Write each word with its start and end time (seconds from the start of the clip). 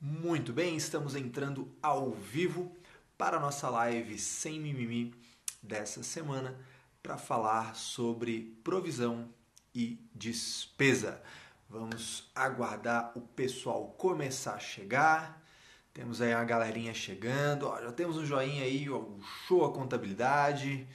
Muito 0.00 0.52
bem, 0.52 0.76
estamos 0.76 1.16
entrando 1.16 1.68
ao 1.82 2.12
vivo 2.12 2.72
para 3.16 3.36
a 3.36 3.40
nossa 3.40 3.68
live 3.68 4.16
sem 4.16 4.60
mimimi 4.60 5.12
dessa 5.60 6.04
semana 6.04 6.56
para 7.02 7.18
falar 7.18 7.74
sobre 7.74 8.56
provisão 8.62 9.28
e 9.74 9.98
despesa. 10.14 11.20
Vamos 11.68 12.30
aguardar 12.32 13.10
o 13.16 13.20
pessoal 13.22 13.88
começar 13.98 14.54
a 14.54 14.60
chegar. 14.60 15.44
Temos 15.92 16.22
aí 16.22 16.32
a 16.32 16.44
galerinha 16.44 16.94
chegando. 16.94 17.66
Ó, 17.66 17.82
já 17.82 17.90
temos 17.90 18.16
um 18.16 18.24
joinha 18.24 18.62
aí, 18.62 18.88
ó, 18.88 19.04
show 19.48 19.64
a 19.64 19.72
contabilidade. 19.72 20.86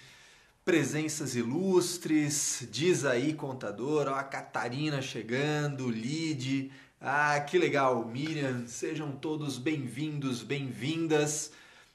Presenças 0.64 1.36
ilustres, 1.36 2.66
diz 2.72 3.04
aí 3.04 3.34
contador, 3.34 4.08
ó, 4.08 4.14
a 4.14 4.24
Catarina 4.24 5.02
chegando, 5.02 5.90
Lid, 5.90 6.72
ah, 7.06 7.38
que 7.42 7.58
legal, 7.58 8.06
Miriam, 8.06 8.66
sejam 8.66 9.12
todos 9.12 9.58
bem-vindos, 9.58 10.42
bem-vindas. 10.42 11.52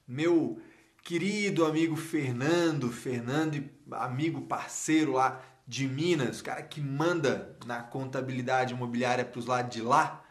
Meu 0.06 0.60
querido 1.02 1.64
amigo 1.64 1.96
Fernando, 1.96 2.92
Fernando, 2.92 3.64
amigo 3.90 4.42
parceiro 4.42 5.12
lá 5.12 5.40
de 5.66 5.88
Minas, 5.88 6.42
cara 6.42 6.62
que 6.62 6.78
manda 6.82 7.56
na 7.64 7.82
contabilidade 7.82 8.74
imobiliária 8.74 9.24
para 9.24 9.38
os 9.38 9.46
lados 9.46 9.74
de 9.74 9.80
lá. 9.80 10.22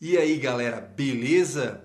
E 0.00 0.16
aí, 0.16 0.38
galera, 0.38 0.80
beleza? 0.80 1.84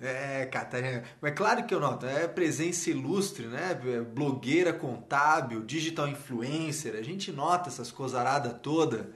É, 0.00 0.46
Catarina, 0.46 1.04
é 1.22 1.30
claro 1.30 1.64
que 1.64 1.72
eu 1.72 1.78
noto, 1.78 2.06
é 2.06 2.26
presença 2.26 2.90
ilustre, 2.90 3.46
né? 3.46 3.72
Blogueira 4.12 4.72
contábil, 4.72 5.64
digital 5.64 6.08
influencer, 6.08 6.96
a 6.96 7.02
gente 7.02 7.30
nota 7.30 7.68
essas 7.68 7.92
cozaradas 7.92 8.56
toda. 8.60 9.12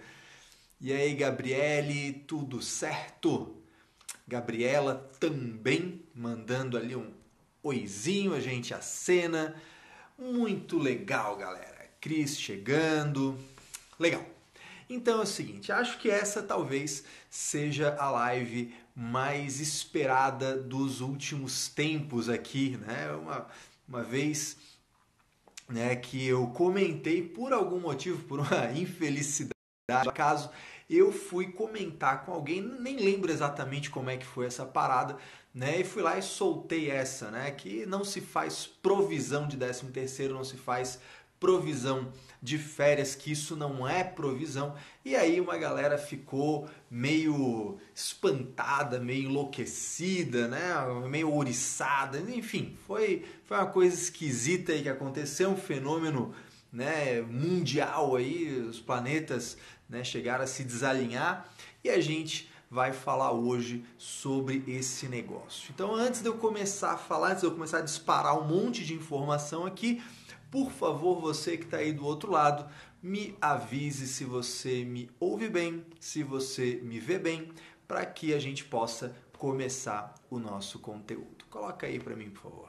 E 0.80 0.92
aí, 0.92 1.12
Gabriele, 1.12 2.12
tudo 2.24 2.62
certo? 2.62 3.56
Gabriela 4.28 5.10
também 5.18 6.04
mandando 6.14 6.76
ali 6.76 6.94
um 6.94 7.12
oizinho, 7.60 8.32
a 8.32 8.38
gente 8.38 8.72
acena. 8.72 9.60
Muito 10.16 10.78
legal, 10.78 11.36
galera. 11.36 11.90
Cris 12.00 12.38
chegando. 12.38 13.36
Legal. 13.98 14.24
Então 14.88 15.18
é 15.18 15.22
o 15.24 15.26
seguinte, 15.26 15.72
acho 15.72 15.98
que 15.98 16.08
essa 16.08 16.42
talvez 16.44 17.04
seja 17.28 17.96
a 17.98 18.08
live 18.10 18.72
mais 18.94 19.58
esperada 19.60 20.56
dos 20.56 21.00
últimos 21.00 21.66
tempos 21.66 22.28
aqui, 22.28 22.78
né? 22.86 23.10
Uma, 23.12 23.46
uma 23.88 24.04
vez 24.04 24.56
né, 25.68 25.96
que 25.96 26.24
eu 26.24 26.46
comentei 26.46 27.20
por 27.20 27.52
algum 27.52 27.80
motivo, 27.80 28.22
por 28.24 28.38
uma 28.38 28.70
infelicidade 28.78 29.57
acaso 29.90 30.50
eu 30.88 31.10
fui 31.10 31.50
comentar 31.50 32.24
com 32.24 32.32
alguém, 32.32 32.60
nem 32.60 32.96
lembro 32.96 33.32
exatamente 33.32 33.88
como 33.88 34.10
é 34.10 34.16
que 34.16 34.26
foi 34.26 34.46
essa 34.46 34.66
parada, 34.66 35.16
né? 35.54 35.80
E 35.80 35.84
fui 35.84 36.02
lá 36.02 36.18
e 36.18 36.22
soltei 36.22 36.90
essa, 36.90 37.30
né? 37.30 37.50
Que 37.50 37.86
não 37.86 38.04
se 38.04 38.20
faz 38.20 38.66
provisão 38.66 39.48
de 39.48 39.56
13 39.56 39.86
terceiro, 39.86 40.34
não 40.34 40.44
se 40.44 40.56
faz 40.56 40.98
provisão 41.40 42.12
de 42.42 42.58
férias, 42.58 43.14
que 43.14 43.32
isso 43.32 43.56
não 43.56 43.88
é 43.88 44.04
provisão. 44.04 44.74
E 45.04 45.16
aí 45.16 45.40
uma 45.40 45.56
galera 45.56 45.96
ficou 45.96 46.68
meio 46.90 47.78
espantada, 47.94 48.98
meio 48.98 49.28
enlouquecida, 49.28 50.48
né? 50.48 50.74
Meio 51.08 51.30
ouriçada, 51.30 52.18
enfim, 52.18 52.76
foi, 52.86 53.24
foi 53.44 53.56
uma 53.56 53.66
coisa 53.66 53.94
esquisita 53.94 54.72
aí 54.72 54.82
que 54.82 54.88
aconteceu, 54.88 55.50
um 55.50 55.56
fenômeno 55.56 56.34
né, 56.72 57.20
mundial 57.22 58.16
aí, 58.16 58.60
os 58.60 58.80
planetas 58.80 59.56
né, 59.88 60.04
chegaram 60.04 60.44
a 60.44 60.46
se 60.46 60.64
desalinhar 60.64 61.48
e 61.82 61.90
a 61.90 62.00
gente 62.00 62.50
vai 62.70 62.92
falar 62.92 63.32
hoje 63.32 63.84
sobre 63.96 64.62
esse 64.66 65.08
negócio. 65.08 65.70
Então, 65.74 65.94
antes 65.94 66.20
de 66.20 66.28
eu 66.28 66.36
começar 66.36 66.92
a 66.92 66.98
falar, 66.98 67.30
antes 67.30 67.40
de 67.40 67.46
eu 67.46 67.52
começar 67.52 67.78
a 67.78 67.82
disparar 67.82 68.38
um 68.38 68.46
monte 68.46 68.84
de 68.84 68.92
informação 68.94 69.64
aqui, 69.64 70.02
por 70.50 70.70
favor, 70.70 71.20
você 71.20 71.56
que 71.56 71.64
está 71.64 71.78
aí 71.78 71.92
do 71.92 72.04
outro 72.04 72.30
lado, 72.30 72.70
me 73.02 73.36
avise 73.40 74.06
se 74.06 74.24
você 74.24 74.84
me 74.84 75.10
ouve 75.20 75.48
bem, 75.48 75.84
se 76.00 76.22
você 76.22 76.80
me 76.82 76.98
vê 76.98 77.18
bem, 77.18 77.52
para 77.86 78.04
que 78.04 78.34
a 78.34 78.38
gente 78.38 78.64
possa 78.64 79.14
começar 79.38 80.14
o 80.28 80.38
nosso 80.38 80.78
conteúdo. 80.78 81.44
Coloca 81.48 81.86
aí 81.86 81.98
para 81.98 82.16
mim, 82.16 82.30
por 82.30 82.42
favor. 82.42 82.68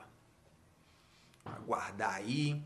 Aguardar 1.44 2.16
aí. 2.16 2.62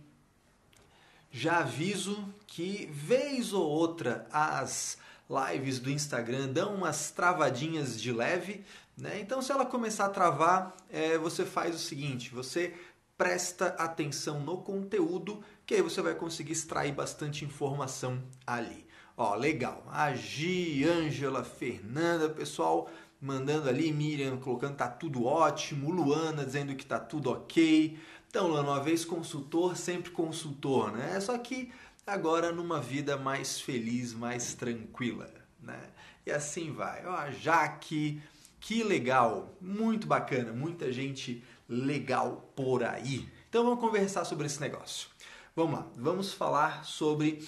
Já 1.36 1.62
aviso 1.62 2.24
que 2.46 2.88
vez 2.94 3.54
ou 3.54 3.68
outra 3.68 4.28
as 4.32 5.00
lives 5.28 5.80
do 5.80 5.90
Instagram 5.90 6.48
dão 6.50 6.76
umas 6.76 7.10
travadinhas 7.10 8.00
de 8.00 8.12
leve, 8.12 8.64
né? 8.96 9.20
Então 9.20 9.42
se 9.42 9.52
ela 9.52 9.66
começar 9.66 10.06
a 10.06 10.10
travar, 10.10 10.78
é, 10.92 11.18
você 11.18 11.44
faz 11.44 11.74
o 11.74 11.80
seguinte: 11.80 12.30
você 12.30 12.76
presta 13.18 13.70
atenção 13.80 14.42
no 14.42 14.60
conteúdo, 14.60 15.44
que 15.66 15.74
aí 15.74 15.82
você 15.82 16.04
vai 16.04 16.14
conseguir 16.14 16.52
extrair 16.52 16.94
bastante 16.94 17.44
informação 17.44 18.22
ali. 18.46 18.86
Ó, 19.18 19.34
legal. 19.34 19.84
A 19.92 20.14
Gi, 20.14 20.86
Ângela, 20.86 21.44
Fernanda, 21.44 22.30
pessoal 22.30 22.88
mandando 23.24 23.70
ali, 23.70 23.92
Miriam 23.92 24.38
colocando 24.38 24.76
tá 24.76 24.90
tudo 24.90 25.24
ótimo, 25.26 25.90
Luana 25.90 26.46
dizendo 26.46 26.76
que 26.76 26.86
tá 26.86 27.00
tudo 27.00 27.32
ok. 27.32 27.98
Então, 28.34 28.48
Luana, 28.48 28.72
uma 28.72 28.80
vez 28.80 29.06
consultor, 29.06 29.78
sempre 29.78 30.10
consultor, 30.10 30.92
né? 30.92 31.20
Só 31.20 31.38
que 31.38 31.72
agora 32.04 32.52
numa 32.52 32.82
vida 32.82 33.16
mais 33.16 33.62
feliz, 33.62 34.12
mais 34.12 34.56
tranquila, 34.56 35.32
né? 35.62 35.80
E 36.26 36.32
assim 36.32 36.72
vai. 36.72 37.06
Ó, 37.06 37.30
Jaque, 37.30 38.24
que 38.60 38.82
legal, 38.82 39.56
muito 39.62 40.08
bacana, 40.08 40.52
muita 40.52 40.92
gente 40.92 41.44
legal 41.70 42.52
por 42.56 42.84
aí. 42.84 43.30
Então 43.48 43.64
vamos 43.64 43.80
conversar 43.80 44.26
sobre 44.26 44.48
esse 44.48 44.60
negócio. 44.60 45.10
Vamos 45.56 45.78
lá, 45.78 45.88
vamos 45.96 46.34
falar 46.34 46.86
sobre 46.86 47.48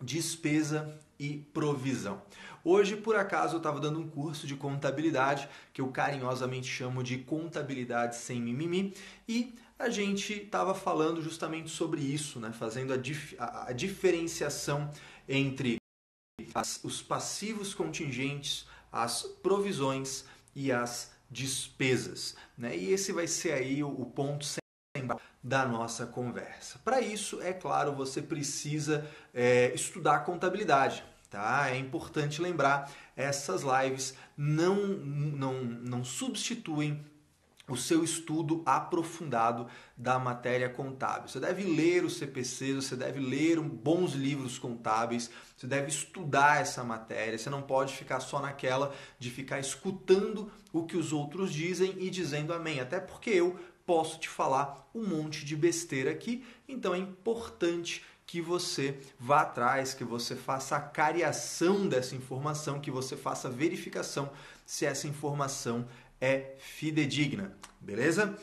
despesa 0.00 0.98
e 1.18 1.36
provisão. 1.52 2.22
Hoje, 2.64 2.96
por 2.96 3.16
acaso, 3.16 3.56
eu 3.56 3.58
estava 3.58 3.78
dando 3.78 4.00
um 4.00 4.08
curso 4.08 4.46
de 4.46 4.56
contabilidade 4.56 5.46
que 5.74 5.82
eu 5.82 5.88
carinhosamente 5.88 6.68
chamo 6.68 7.02
de 7.02 7.18
contabilidade 7.18 8.16
sem 8.16 8.40
mimimi 8.40 8.94
e 9.28 9.54
a 9.80 9.88
gente 9.88 10.34
estava 10.34 10.74
falando 10.74 11.22
justamente 11.22 11.70
sobre 11.70 12.02
isso, 12.02 12.38
né? 12.38 12.52
fazendo 12.52 12.92
a, 12.92 12.98
dif 12.98 13.34
a, 13.38 13.68
a 13.68 13.72
diferenciação 13.72 14.90
entre 15.26 15.78
as, 16.54 16.84
os 16.84 17.00
passivos 17.00 17.72
contingentes, 17.72 18.66
as 18.92 19.22
provisões 19.22 20.26
e 20.54 20.70
as 20.70 21.12
despesas. 21.30 22.36
Né? 22.58 22.76
E 22.76 22.92
esse 22.92 23.10
vai 23.10 23.26
ser 23.26 23.52
aí 23.52 23.82
o, 23.82 23.88
o 23.88 24.04
ponto 24.04 24.44
central 24.44 25.18
da 25.42 25.64
nossa 25.64 26.06
conversa. 26.06 26.78
Para 26.84 27.00
isso, 27.00 27.40
é 27.40 27.54
claro, 27.54 27.94
você 27.94 28.20
precisa 28.20 29.08
é, 29.32 29.72
estudar 29.74 30.20
contabilidade. 30.20 31.02
Tá? 31.30 31.70
É 31.70 31.78
importante 31.78 32.42
lembrar, 32.42 32.90
essas 33.16 33.62
lives 33.62 34.14
não, 34.36 34.76
não, 34.88 35.62
não 35.62 36.04
substituem 36.04 37.02
o 37.70 37.76
seu 37.76 38.02
estudo 38.02 38.62
aprofundado 38.66 39.66
da 39.96 40.18
matéria 40.18 40.68
contábil. 40.68 41.28
Você 41.28 41.38
deve 41.38 41.62
ler 41.62 42.04
os 42.04 42.16
CPCs, 42.16 42.84
você 42.84 42.96
deve 42.96 43.20
ler 43.20 43.60
bons 43.60 44.12
livros 44.12 44.58
contábeis, 44.58 45.30
você 45.56 45.66
deve 45.66 45.88
estudar 45.88 46.60
essa 46.60 46.82
matéria. 46.82 47.38
Você 47.38 47.48
não 47.48 47.62
pode 47.62 47.94
ficar 47.94 48.20
só 48.20 48.40
naquela 48.40 48.94
de 49.18 49.30
ficar 49.30 49.60
escutando 49.60 50.50
o 50.72 50.84
que 50.84 50.96
os 50.96 51.12
outros 51.12 51.52
dizem 51.52 51.94
e 51.98 52.10
dizendo 52.10 52.52
amém. 52.52 52.80
Até 52.80 52.98
porque 52.98 53.30
eu 53.30 53.58
posso 53.86 54.18
te 54.18 54.28
falar 54.28 54.88
um 54.94 55.06
monte 55.06 55.44
de 55.44 55.56
besteira 55.56 56.10
aqui, 56.10 56.44
então 56.68 56.94
é 56.94 56.98
importante 56.98 58.04
que 58.30 58.40
você 58.40 58.96
vá 59.18 59.40
atrás, 59.40 59.92
que 59.92 60.04
você 60.04 60.36
faça 60.36 60.76
a 60.76 60.80
cariação 60.80 61.88
dessa 61.88 62.14
informação, 62.14 62.78
que 62.78 62.90
você 62.90 63.16
faça 63.16 63.48
a 63.48 63.50
verificação 63.50 64.30
se 64.64 64.86
essa 64.86 65.08
informação 65.08 65.84
é 66.20 66.54
fidedigna, 66.58 67.56
beleza? 67.80 68.36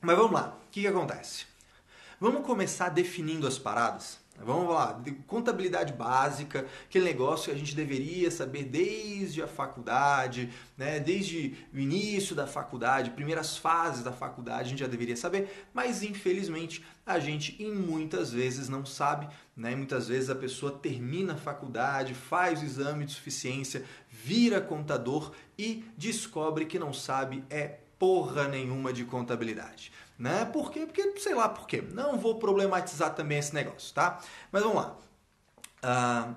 Mas 0.00 0.16
vamos 0.16 0.32
lá, 0.32 0.58
o 0.66 0.70
que, 0.70 0.80
que 0.80 0.86
acontece? 0.86 1.51
Vamos 2.22 2.46
começar 2.46 2.88
definindo 2.88 3.48
as 3.48 3.58
paradas? 3.58 4.20
Vamos 4.38 4.72
lá, 4.72 5.02
contabilidade 5.26 5.92
básica, 5.92 6.68
aquele 6.84 7.04
negócio 7.04 7.46
que 7.46 7.50
a 7.50 7.58
gente 7.58 7.74
deveria 7.74 8.30
saber 8.30 8.62
desde 8.62 9.42
a 9.42 9.48
faculdade, 9.48 10.48
né? 10.78 11.00
desde 11.00 11.56
o 11.74 11.78
início 11.80 12.36
da 12.36 12.46
faculdade, 12.46 13.10
primeiras 13.10 13.56
fases 13.56 14.04
da 14.04 14.12
faculdade, 14.12 14.60
a 14.60 14.68
gente 14.68 14.78
já 14.78 14.86
deveria 14.86 15.16
saber, 15.16 15.66
mas 15.74 16.04
infelizmente 16.04 16.84
a 17.04 17.18
gente 17.18 17.60
muitas 17.66 18.30
vezes 18.30 18.68
não 18.68 18.86
sabe, 18.86 19.26
né? 19.56 19.74
muitas 19.74 20.06
vezes 20.06 20.30
a 20.30 20.36
pessoa 20.36 20.70
termina 20.70 21.32
a 21.32 21.36
faculdade, 21.36 22.14
faz 22.14 22.62
o 22.62 22.64
exame 22.64 23.04
de 23.04 23.14
suficiência, 23.14 23.84
vira 24.08 24.60
contador 24.60 25.32
e 25.58 25.84
descobre 25.98 26.66
que 26.66 26.78
não 26.78 26.92
sabe 26.92 27.42
é 27.50 27.78
porra 28.02 28.48
nenhuma 28.48 28.92
de 28.92 29.04
contabilidade. 29.04 29.92
Né? 30.18 30.44
Por 30.44 30.72
quê? 30.72 30.84
Porque, 30.84 31.20
sei 31.20 31.36
lá 31.36 31.48
por 31.48 31.68
quê. 31.68 31.80
Não 31.80 32.18
vou 32.18 32.34
problematizar 32.34 33.14
também 33.14 33.38
esse 33.38 33.54
negócio, 33.54 33.94
tá? 33.94 34.20
Mas 34.50 34.60
vamos 34.60 34.78
lá. 34.78 34.98
Uh, 35.84 36.34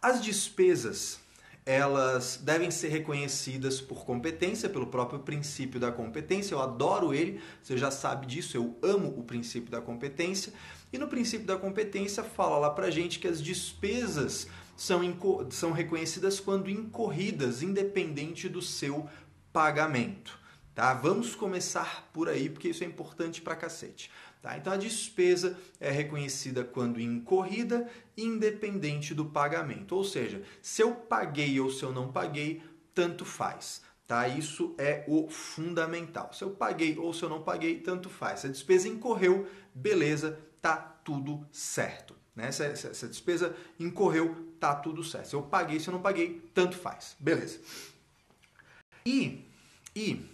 as 0.00 0.22
despesas, 0.22 1.20
elas 1.66 2.40
devem 2.42 2.70
ser 2.70 2.88
reconhecidas 2.88 3.78
por 3.78 4.06
competência, 4.06 4.70
pelo 4.70 4.86
próprio 4.86 5.20
princípio 5.20 5.78
da 5.78 5.92
competência. 5.92 6.54
Eu 6.54 6.62
adoro 6.62 7.12
ele, 7.12 7.42
você 7.62 7.76
já 7.76 7.90
sabe 7.90 8.26
disso, 8.26 8.56
eu 8.56 8.78
amo 8.82 9.08
o 9.08 9.22
princípio 9.22 9.70
da 9.70 9.82
competência. 9.82 10.50
E 10.90 10.96
no 10.96 11.08
princípio 11.08 11.46
da 11.46 11.58
competência 11.58 12.24
fala 12.24 12.56
lá 12.56 12.70
pra 12.70 12.90
gente 12.90 13.18
que 13.18 13.28
as 13.28 13.42
despesas 13.42 14.46
são, 14.74 15.02
são 15.50 15.72
reconhecidas 15.72 16.40
quando 16.40 16.70
incorridas, 16.70 17.62
independente 17.62 18.48
do 18.48 18.62
seu 18.62 19.06
pagamento. 19.52 20.40
Tá? 20.74 20.94
Vamos 20.94 21.34
começar 21.34 22.08
por 22.12 22.28
aí, 22.28 22.48
porque 22.48 22.68
isso 22.68 22.82
é 22.82 22.86
importante 22.86 23.42
pra 23.42 23.54
cacete. 23.54 24.10
Tá? 24.40 24.56
Então 24.56 24.72
a 24.72 24.76
despesa 24.76 25.56
é 25.78 25.90
reconhecida 25.90 26.64
quando 26.64 27.00
incorrida, 27.00 27.88
independente 28.16 29.14
do 29.14 29.26
pagamento. 29.26 29.94
Ou 29.94 30.02
seja, 30.02 30.42
se 30.60 30.82
eu 30.82 30.94
paguei 30.94 31.60
ou 31.60 31.70
se 31.70 31.82
eu 31.82 31.92
não 31.92 32.10
paguei, 32.10 32.62
tanto 32.94 33.24
faz. 33.24 33.82
Tá? 34.06 34.26
Isso 34.26 34.74
é 34.78 35.04
o 35.06 35.28
fundamental. 35.28 36.32
Se 36.32 36.42
eu 36.42 36.50
paguei 36.50 36.98
ou 36.98 37.12
se 37.12 37.22
eu 37.22 37.28
não 37.28 37.42
paguei, 37.42 37.78
tanto 37.80 38.08
faz. 38.08 38.40
Se 38.40 38.46
a 38.46 38.50
despesa 38.50 38.88
incorreu, 38.88 39.46
beleza, 39.74 40.40
tá 40.60 40.76
tudo 40.76 41.46
certo. 41.52 42.16
Né? 42.34 42.50
Se, 42.50 42.76
se, 42.76 42.94
se 42.94 43.04
a 43.04 43.08
despesa 43.08 43.54
incorreu, 43.78 44.54
tá 44.58 44.74
tudo 44.74 45.04
certo. 45.04 45.28
Se 45.28 45.36
eu 45.36 45.42
paguei, 45.42 45.78
se 45.78 45.88
eu 45.88 45.92
não 45.92 46.00
paguei, 46.02 46.42
tanto 46.54 46.76
faz. 46.76 47.14
Beleza. 47.20 47.60
E, 49.04 49.46
e 49.94 50.31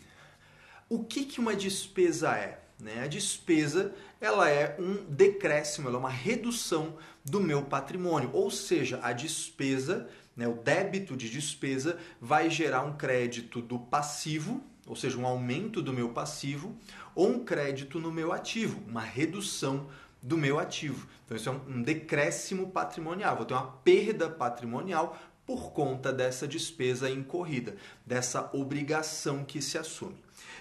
o 0.89 1.05
que, 1.05 1.25
que 1.25 1.41
uma 1.41 1.55
despesa 1.55 2.35
é? 2.37 2.61
Né? 2.81 3.03
A 3.03 3.07
despesa 3.07 3.95
ela 4.21 4.49
é 4.49 4.77
um 4.79 5.05
decréscimo, 5.05 5.89
ela 5.89 5.97
é 5.97 6.01
uma 6.01 6.11
redução 6.11 6.97
do 7.25 7.41
meu 7.41 7.63
patrimônio. 7.63 8.31
Ou 8.33 8.51
seja, 8.51 8.99
a 9.03 9.13
despesa, 9.13 10.09
né, 10.37 10.49
o 10.49 10.55
débito 10.55 11.17
de 11.17 11.29
despesa, 11.29 11.99
vai 12.21 12.51
gerar 12.51 12.83
um 12.83 12.97
crédito 12.97 13.61
do 13.61 13.79
passivo, 13.79 14.63
ou 14.87 14.97
seja, 14.97 15.19
um 15.19 15.27
aumento 15.27 15.83
do 15.83 15.93
meu 15.93 16.11
passivo, 16.11 16.77
ou 17.15 17.29
um 17.29 17.45
crédito 17.45 18.01
no 18.01 18.11
meu 18.11 18.33
ativo, 18.33 18.83
uma 18.89 19.03
redução 19.03 19.89
do 20.23 20.37
meu 20.37 20.59
ativo. 20.59 21.07
Então, 21.25 21.37
isso 21.37 21.49
é 21.49 21.53
um 21.53 21.83
decréscimo 21.83 22.71
patrimonial. 22.71 23.37
Vou 23.37 23.45
ter 23.45 23.55
uma 23.55 23.67
perda 23.67 24.29
patrimonial 24.29 25.17
por 25.47 25.73
conta 25.73 26.13
dessa 26.13 26.47
despesa 26.47 27.09
incorrida, 27.09 27.77
dessa 28.05 28.51
obrigação 28.53 29.45
que 29.45 29.63
se 29.63 29.79
assume. 29.79 30.17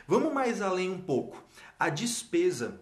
Vamos 0.07 0.33
mais 0.33 0.62
além 0.62 0.89
um 0.89 1.01
pouco. 1.01 1.44
A 1.77 1.89
despesa, 1.89 2.80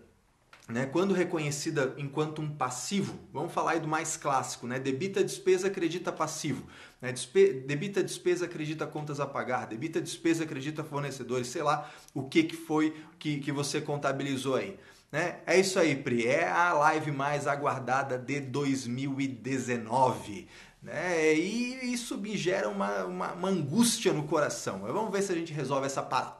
né, 0.69 0.85
quando 0.85 1.11
reconhecida 1.11 1.95
enquanto 1.97 2.39
um 2.39 2.49
passivo, 2.49 3.19
vamos 3.33 3.51
falar 3.51 3.71
aí 3.71 3.79
do 3.79 3.87
mais 3.87 4.15
clássico, 4.15 4.67
né? 4.67 4.77
Debita 4.77 5.23
despesa, 5.23 5.67
acredita 5.67 6.11
passivo. 6.11 6.67
Né? 7.01 7.11
Despe 7.11 7.51
debita 7.51 8.03
despesa, 8.03 8.45
acredita 8.45 8.85
contas 8.85 9.19
a 9.19 9.25
pagar. 9.25 9.65
Debita 9.65 9.99
despesa, 9.99 10.43
acredita 10.43 10.83
fornecedores. 10.83 11.47
Sei 11.47 11.63
lá 11.63 11.91
o 12.13 12.29
que, 12.29 12.43
que 12.43 12.55
foi 12.55 12.95
que, 13.17 13.39
que 13.39 13.51
você 13.51 13.81
contabilizou 13.81 14.55
aí. 14.55 14.77
Né? 15.11 15.39
É 15.47 15.59
isso 15.59 15.79
aí, 15.79 15.95
Pri. 15.95 16.27
É 16.27 16.47
a 16.47 16.73
live 16.73 17.11
mais 17.11 17.47
aguardada 17.47 18.19
de 18.19 18.39
2019. 18.39 20.47
Né? 20.83 21.33
E 21.33 21.91
isso 21.91 22.19
me 22.19 22.37
gera 22.37 22.69
uma, 22.69 23.03
uma, 23.05 23.33
uma 23.33 23.49
angústia 23.49 24.13
no 24.13 24.23
coração. 24.23 24.81
Vamos 24.81 25.11
ver 25.11 25.23
se 25.23 25.31
a 25.31 25.35
gente 25.35 25.51
resolve 25.51 25.87
essa 25.87 26.03
parada. 26.03 26.35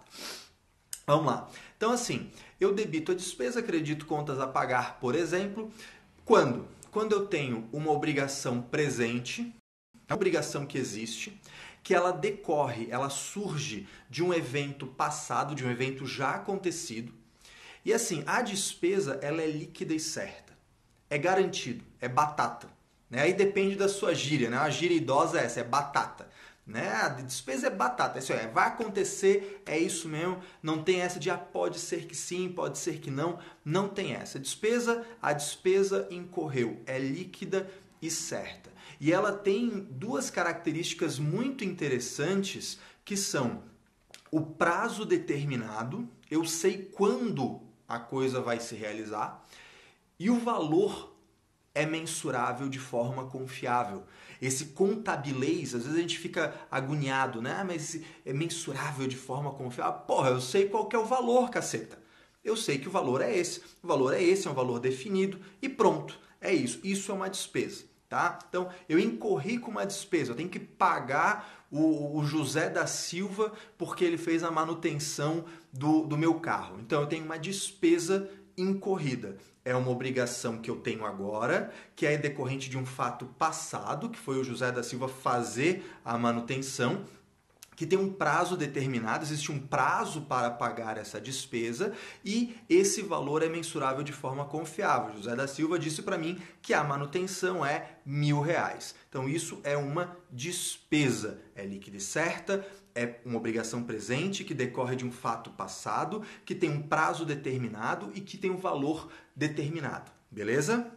Vamos 1.06 1.28
lá. 1.28 1.50
Então, 1.78 1.92
assim, 1.92 2.32
eu 2.60 2.74
debito 2.74 3.12
a 3.12 3.16
despesa, 3.16 3.60
acredito 3.60 4.06
contas 4.06 4.40
a 4.40 4.48
pagar, 4.48 5.00
por 5.00 5.14
exemplo, 5.14 5.72
quando? 6.24 6.68
Quando 6.92 7.12
eu 7.12 7.28
tenho 7.28 7.70
uma 7.72 7.92
obrigação 7.92 8.62
presente, 8.62 9.54
uma 10.08 10.16
obrigação 10.16 10.66
que 10.66 10.78
existe, 10.78 11.40
que 11.84 11.94
ela 11.94 12.12
decorre, 12.12 12.88
ela 12.90 13.10
surge 13.10 13.88
de 14.10 14.24
um 14.24 14.34
evento 14.34 14.88
passado, 14.88 15.54
de 15.54 15.64
um 15.64 15.70
evento 15.70 16.08
já 16.08 16.32
acontecido. 16.32 17.14
E 17.84 17.94
assim, 17.94 18.24
a 18.26 18.42
despesa 18.42 19.20
ela 19.22 19.42
é 19.42 19.48
líquida 19.48 19.94
e 19.94 20.00
certa. 20.00 20.54
É 21.08 21.18
garantido, 21.20 21.84
é 22.02 22.10
batata. 22.10 22.68
Né? 23.08 23.22
Aí 23.22 23.34
depende 23.34 23.76
da 23.76 23.88
sua 23.88 24.16
gíria, 24.16 24.50
né? 24.50 24.58
A 24.58 24.70
gíria 24.72 24.98
idosa 24.98 25.40
é 25.40 25.44
essa, 25.44 25.60
é 25.60 25.64
batata. 25.64 26.28
Né? 26.66 26.90
A 26.90 27.10
despesa 27.10 27.68
é 27.68 27.70
batata, 27.70 28.18
isso 28.18 28.34
é, 28.34 28.48
vai 28.48 28.68
acontecer, 28.68 29.62
é 29.68 29.78
isso 29.78 30.10
mesmo, 30.10 30.42
não 30.64 30.82
tem 30.82 31.02
essa 31.02 31.20
de 31.20 31.30
ah, 31.30 31.38
pode 31.38 31.78
ser 31.78 32.08
que 32.08 32.16
sim, 32.16 32.50
pode 32.50 32.80
ser 32.80 33.00
que 33.00 33.12
não, 33.12 33.38
não 33.64 33.88
tem 33.88 34.14
essa. 34.14 34.40
A 34.40 34.42
despesa, 34.42 35.06
a 35.22 35.32
despesa 35.32 36.08
incorreu, 36.10 36.82
é 36.88 36.98
líquida 36.98 37.70
e 38.02 38.10
certa. 38.10 38.72
E 39.00 39.12
ela 39.12 39.32
tem 39.32 39.88
duas 39.92 40.32
características 40.32 41.20
muito 41.20 41.64
interessantes 41.64 42.80
que 43.04 43.16
são 43.16 43.64
o 44.32 44.42
prazo 44.42 45.06
determinado, 45.06 46.10
eu 46.32 46.44
sei 46.46 46.90
quando 46.96 47.62
a 47.88 48.00
coisa 48.00 48.42
vai 48.42 48.60
se 48.60 48.76
realizar, 48.76 49.46
e 50.20 50.32
o 50.32 50.40
valor 50.40 51.16
é 51.76 51.86
mensurável 51.86 52.68
de 52.70 52.80
forma 52.80 53.26
confiável. 53.26 54.04
Esse 54.42 54.66
contabilês, 54.68 55.74
às 55.74 55.84
vezes 55.84 55.98
a 55.98 56.02
gente 56.02 56.20
fica 56.20 56.54
agoniado, 56.70 57.42
né? 57.42 57.58
Ah, 57.60 57.64
mas 57.64 58.00
é 58.26 58.34
mensurável 58.34 59.08
de 59.08 59.16
forma 59.16 59.52
confiável. 59.52 60.02
Porra, 60.02 60.30
eu 60.30 60.42
sei 60.42 60.68
qual 60.68 60.88
que 60.88 60.96
é 60.96 61.00
o 61.00 61.06
valor, 61.06 61.50
caceta. 61.50 61.98
Eu 62.44 62.56
sei 62.56 62.78
que 62.78 62.88
o 62.88 62.92
valor 62.92 63.22
é 63.22 63.36
esse. 63.36 63.62
O 63.82 63.88
valor 63.88 64.14
é 64.14 64.22
esse, 64.22 64.48
é 64.48 64.52
um 64.52 64.54
valor 64.54 64.80
definido 64.80 65.40
e 65.62 65.68
pronto. 65.68 66.20
É 66.40 66.54
isso. 66.54 66.80
Isso 66.84 67.12
é 67.12 67.16
uma 67.16 67.30
despesa, 67.30 67.86
tá? 68.08 68.38
Então, 68.48 68.70
eu 68.88 69.00
incorri 69.00 69.58
com 69.58 69.72
uma 69.72 69.86
despesa. 69.86 70.32
Eu 70.32 70.36
tenho 70.36 70.50
que 70.50 70.60
pagar 70.60 71.66
o, 71.72 72.20
o 72.20 72.24
José 72.24 72.70
da 72.70 72.86
Silva 72.86 73.52
porque 73.78 74.06
ele 74.06 74.18
fez 74.18 74.44
a 74.44 74.52
manutenção 74.52 75.46
do, 75.74 76.04
do 76.06 76.16
meu 76.16 76.36
carro. 76.36 76.80
Então, 76.80 77.02
eu 77.02 77.08
tenho 77.08 77.26
uma 77.26 77.40
despesa 77.40 78.30
incorrida 78.58 79.38
é 79.66 79.76
uma 79.76 79.90
obrigação 79.90 80.60
que 80.60 80.70
eu 80.70 80.76
tenho 80.78 81.04
agora, 81.06 81.74
que 81.96 82.06
é 82.06 82.16
decorrente 82.18 82.70
de 82.70 82.78
um 82.78 82.86
fato 82.86 83.26
passado, 83.26 84.10
que 84.10 84.20
foi 84.20 84.38
o 84.38 84.44
José 84.44 84.72
da 84.72 84.84
Silva 84.84 85.08
fazer 85.08 85.84
a 86.06 86.16
manutenção, 86.18 87.04
que 87.76 87.86
tem 87.86 88.00
um 88.00 88.14
prazo 88.14 88.56
determinado, 88.56 89.24
existe 89.24 89.52
um 89.52 89.60
prazo 89.60 90.22
para 90.22 90.50
pagar 90.50 90.98
essa 90.98 91.20
despesa 91.20 91.94
e 92.24 92.56
esse 92.70 93.02
valor 93.02 93.44
é 93.44 93.50
mensurável 93.50 94.04
de 94.04 94.14
forma 94.14 94.46
confiável. 94.46 95.16
José 95.18 95.36
da 95.36 95.48
Silva 95.48 95.78
disse 95.78 96.02
para 96.02 96.18
mim 96.18 96.40
que 96.62 96.74
a 96.74 96.84
manutenção 96.84 97.66
é 97.66 97.98
mil 98.06 98.40
reais. 98.40 98.96
Então 99.10 99.28
isso 99.28 99.60
é 99.64 99.76
uma 99.76 100.16
despesa, 100.32 101.42
é 101.54 101.66
líquida 101.66 101.98
e 101.98 102.02
certa, 102.02 102.66
é 102.96 103.20
uma 103.26 103.38
obrigação 103.38 103.84
presente 103.84 104.46
que 104.46 104.54
decorre 104.54 104.96
de 104.96 105.06
um 105.06 105.12
fato 105.12 105.50
passado, 105.52 106.24
que 106.46 106.56
tem 106.56 106.70
um 106.70 106.82
prazo 106.82 107.26
determinado 107.26 108.10
e 108.16 108.22
que 108.22 108.38
tem 108.38 108.50
um 108.50 108.58
valor 108.58 109.12
determinado. 109.36 110.12
Beleza? 110.32 110.90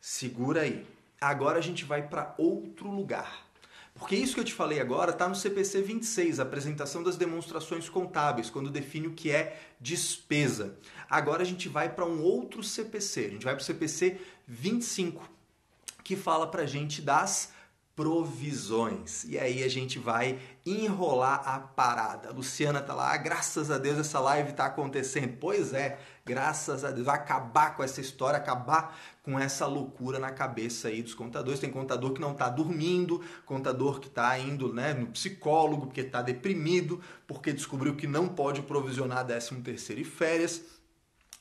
Segura 0.00 0.62
aí. 0.62 0.84
Agora 1.20 1.58
a 1.58 1.62
gente 1.62 1.84
vai 1.84 2.08
para 2.08 2.34
outro 2.36 2.90
lugar. 2.90 3.46
Porque 3.94 4.16
isso 4.16 4.34
que 4.34 4.40
eu 4.40 4.44
te 4.44 4.54
falei 4.54 4.80
agora 4.80 5.12
está 5.12 5.28
no 5.28 5.34
CPC 5.34 5.82
26, 5.82 6.40
apresentação 6.40 7.02
das 7.02 7.16
demonstrações 7.16 7.88
contábeis, 7.88 8.50
quando 8.50 8.70
define 8.70 9.06
o 9.06 9.12
que 9.12 9.30
é 9.30 9.60
despesa. 9.78 10.76
Agora 11.08 11.42
a 11.42 11.46
gente 11.46 11.68
vai 11.68 11.94
para 11.94 12.06
um 12.06 12.22
outro 12.22 12.64
CPC, 12.64 13.26
a 13.26 13.30
gente 13.30 13.44
vai 13.44 13.54
para 13.54 13.62
o 13.62 13.64
CPC 13.64 14.18
25, 14.48 15.30
que 16.02 16.16
fala 16.16 16.50
para 16.50 16.62
a 16.62 16.66
gente 16.66 17.02
das 17.02 17.51
provisões. 17.94 19.24
E 19.24 19.38
aí 19.38 19.62
a 19.62 19.68
gente 19.68 19.98
vai 19.98 20.38
enrolar 20.64 21.42
a 21.46 21.58
parada. 21.58 22.30
A 22.30 22.32
Luciana 22.32 22.80
tá 22.80 22.94
lá, 22.94 23.12
ah, 23.12 23.16
graças 23.16 23.70
a 23.70 23.76
Deus 23.76 23.98
essa 23.98 24.18
live 24.18 24.52
tá 24.52 24.66
acontecendo. 24.66 25.36
Pois 25.38 25.74
é, 25.74 25.98
graças 26.24 26.84
a 26.84 26.90
Deus. 26.90 27.06
Vai 27.06 27.16
acabar 27.16 27.76
com 27.76 27.82
essa 27.82 28.00
história, 28.00 28.38
acabar 28.38 28.98
com 29.22 29.38
essa 29.38 29.66
loucura 29.66 30.18
na 30.18 30.30
cabeça 30.30 30.88
aí 30.88 31.02
dos 31.02 31.14
contadores. 31.14 31.60
Tem 31.60 31.70
contador 31.70 32.12
que 32.12 32.20
não 32.20 32.34
tá 32.34 32.48
dormindo, 32.48 33.22
contador 33.44 34.00
que 34.00 34.08
tá 34.08 34.38
indo 34.38 34.72
né, 34.72 34.94
no 34.94 35.08
psicólogo 35.08 35.86
porque 35.86 36.02
tá 36.02 36.22
deprimido, 36.22 37.00
porque 37.26 37.52
descobriu 37.52 37.94
que 37.94 38.06
não 38.06 38.26
pode 38.26 38.62
provisionar 38.62 39.26
13 39.26 39.56
terceiro 39.56 40.00
e 40.00 40.04
férias. 40.04 40.62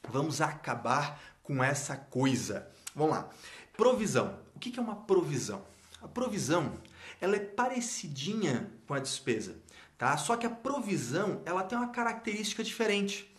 Vamos 0.09 0.41
acabar 0.41 1.21
com 1.43 1.63
essa 1.63 1.95
coisa. 1.95 2.67
Vamos 2.93 3.15
lá. 3.15 3.29
Provisão. 3.77 4.37
O 4.53 4.59
que 4.59 4.77
é 4.77 4.81
uma 4.81 4.95
provisão? 4.95 5.70
A 6.01 6.07
provisão, 6.07 6.73
ela 7.19 7.35
é 7.35 7.39
parecidinha 7.39 8.71
com 8.87 8.93
a 8.93 8.99
despesa, 8.99 9.55
tá? 9.97 10.17
Só 10.17 10.35
que 10.35 10.45
a 10.45 10.49
provisão, 10.49 11.41
ela 11.45 11.63
tem 11.63 11.77
uma 11.77 11.89
característica 11.89 12.63
diferente. 12.63 13.33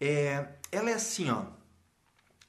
É, 0.00 0.48
ela 0.70 0.90
é 0.90 0.94
assim, 0.94 1.30
ó. 1.30 1.44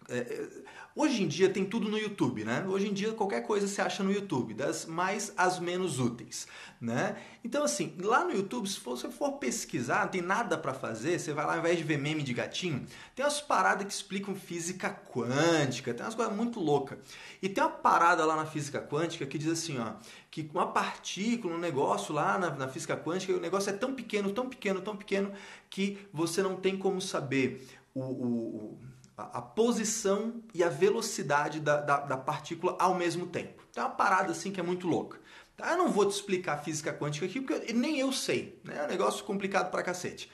É, 0.09 0.17
é, 0.17 0.49
hoje 0.95 1.23
em 1.23 1.27
dia 1.27 1.49
tem 1.49 1.65
tudo 1.65 1.89
no 1.89 1.97
YouTube, 1.97 2.43
né? 2.43 2.65
Hoje 2.67 2.87
em 2.87 2.93
dia 2.93 3.11
qualquer 3.13 3.41
coisa 3.41 3.67
se 3.67 3.81
acha 3.81 4.03
no 4.03 4.11
YouTube, 4.11 4.53
das 4.53 4.85
mais 4.85 5.33
às 5.35 5.59
menos 5.59 5.99
úteis, 5.99 6.47
né? 6.79 7.17
Então 7.43 7.63
assim, 7.63 7.95
lá 7.99 8.23
no 8.23 8.31
YouTube, 8.31 8.67
se 8.67 8.79
você 8.79 9.09
for 9.09 9.33
pesquisar, 9.33 10.03
não 10.03 10.07
tem 10.09 10.21
nada 10.21 10.57
para 10.57 10.73
fazer, 10.73 11.19
você 11.19 11.33
vai 11.33 11.45
lá 11.45 11.53
ao 11.53 11.59
invés 11.59 11.77
de 11.77 11.83
ver 11.83 11.97
meme 11.97 12.23
de 12.23 12.33
gatinho, 12.33 12.85
tem 13.15 13.25
umas 13.25 13.41
paradas 13.41 13.85
que 13.85 13.93
explicam 13.93 14.35
física 14.35 14.89
quântica, 14.89 15.93
tem 15.93 16.05
umas 16.05 16.15
coisas 16.15 16.35
muito 16.35 16.59
loucas. 16.59 16.99
E 17.41 17.49
tem 17.49 17.63
uma 17.63 17.69
parada 17.69 18.25
lá 18.25 18.35
na 18.35 18.45
física 18.45 18.81
quântica 18.81 19.25
que 19.25 19.37
diz 19.37 19.51
assim, 19.51 19.79
ó, 19.79 19.93
que 20.29 20.49
uma 20.53 20.67
partícula, 20.67 21.55
um 21.55 21.59
negócio 21.59 22.13
lá 22.13 22.37
na, 22.37 22.49
na 22.51 22.67
física 22.67 22.95
quântica, 22.95 23.33
o 23.33 23.39
negócio 23.39 23.69
é 23.69 23.73
tão 23.73 23.93
pequeno, 23.93 24.31
tão 24.31 24.47
pequeno, 24.49 24.81
tão 24.81 24.95
pequeno 24.95 25.31
que 25.69 25.97
você 26.11 26.41
não 26.41 26.55
tem 26.55 26.77
como 26.77 27.01
saber 27.01 27.67
o, 27.93 28.01
o 28.01 28.79
a, 29.17 29.41
posição 29.41 30.41
e 30.53 30.63
a 30.63 30.69
velocidade 30.69 31.59
da, 31.59 31.79
da, 31.79 31.99
da, 31.99 32.17
partícula 32.17 32.75
ao 32.79 32.95
mesmo 32.95 33.27
tempo. 33.27 33.63
Então 33.69 33.83
é 33.83 33.87
uma 33.87 33.95
parada 33.95 34.31
assim 34.31 34.51
que 34.51 34.59
é 34.59 34.63
muito 34.63 34.87
louca. 34.87 35.19
Tá? 35.55 35.71
Eu 35.71 35.77
não 35.77 35.91
vou 35.91 36.05
te 36.05 36.11
explicar 36.11 36.63
física 36.63 36.93
quântica 36.93 37.25
aqui, 37.25 37.39
porque 37.39 37.73
nem 37.73 37.99
eu 37.99 38.11
sei. 38.11 38.59
Né? 38.63 38.77
É 38.77 38.83
um 38.83 38.87
negócio 38.87 39.23
complicado 39.23 39.69
pra 39.69 39.83
cacete. 39.83 40.29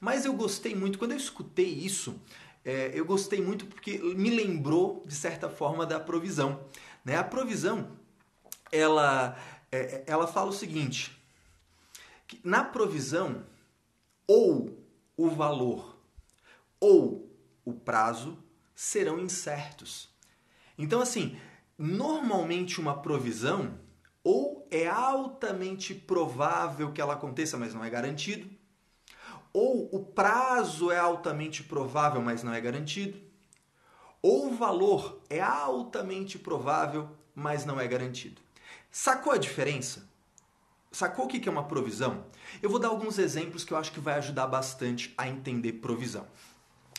Mas 0.00 0.24
eu 0.24 0.32
gostei 0.32 0.74
muito, 0.74 0.98
quando 0.98 1.12
eu 1.12 1.16
escutei 1.16 1.68
isso, 1.68 2.20
é, 2.64 2.90
eu 2.94 3.04
gostei 3.04 3.40
muito 3.40 3.66
porque 3.66 3.98
me 3.98 4.30
lembrou, 4.30 5.04
de 5.06 5.14
certa 5.14 5.48
forma, 5.48 5.84
da 5.84 6.00
provisão. 6.00 6.60
Né? 7.04 7.16
A 7.16 7.24
provisão, 7.24 7.90
ela, 8.70 9.36
é, 9.70 10.02
ela 10.06 10.26
fala 10.26 10.50
o 10.50 10.54
seguinte, 10.54 11.16
na 12.42 12.64
provisão, 12.64 13.44
ou 14.26 14.78
o 15.16 15.28
valor 15.28 15.92
ou 16.80 17.31
o 17.64 17.72
prazo 17.72 18.38
serão 18.74 19.18
incertos. 19.18 20.08
Então, 20.76 21.00
assim, 21.00 21.38
normalmente 21.78 22.80
uma 22.80 23.00
provisão 23.00 23.78
ou 24.24 24.66
é 24.70 24.86
altamente 24.86 25.94
provável 25.94 26.92
que 26.92 27.00
ela 27.00 27.14
aconteça, 27.14 27.56
mas 27.56 27.74
não 27.74 27.84
é 27.84 27.90
garantido, 27.90 28.48
ou 29.52 29.88
o 29.92 30.04
prazo 30.04 30.90
é 30.90 30.98
altamente 30.98 31.62
provável, 31.62 32.22
mas 32.22 32.42
não 32.42 32.54
é 32.54 32.60
garantido, 32.60 33.20
ou 34.22 34.48
o 34.48 34.54
valor 34.54 35.20
é 35.28 35.40
altamente 35.40 36.38
provável, 36.38 37.10
mas 37.34 37.64
não 37.64 37.80
é 37.80 37.86
garantido. 37.86 38.40
Sacou 38.90 39.32
a 39.32 39.38
diferença? 39.38 40.08
Sacou 40.90 41.24
o 41.24 41.28
que 41.28 41.48
é 41.48 41.52
uma 41.52 41.64
provisão? 41.64 42.24
Eu 42.62 42.70
vou 42.70 42.78
dar 42.78 42.88
alguns 42.88 43.18
exemplos 43.18 43.64
que 43.64 43.72
eu 43.72 43.78
acho 43.78 43.92
que 43.92 44.00
vai 44.00 44.14
ajudar 44.14 44.46
bastante 44.46 45.12
a 45.16 45.26
entender 45.26 45.74
provisão. 45.74 46.26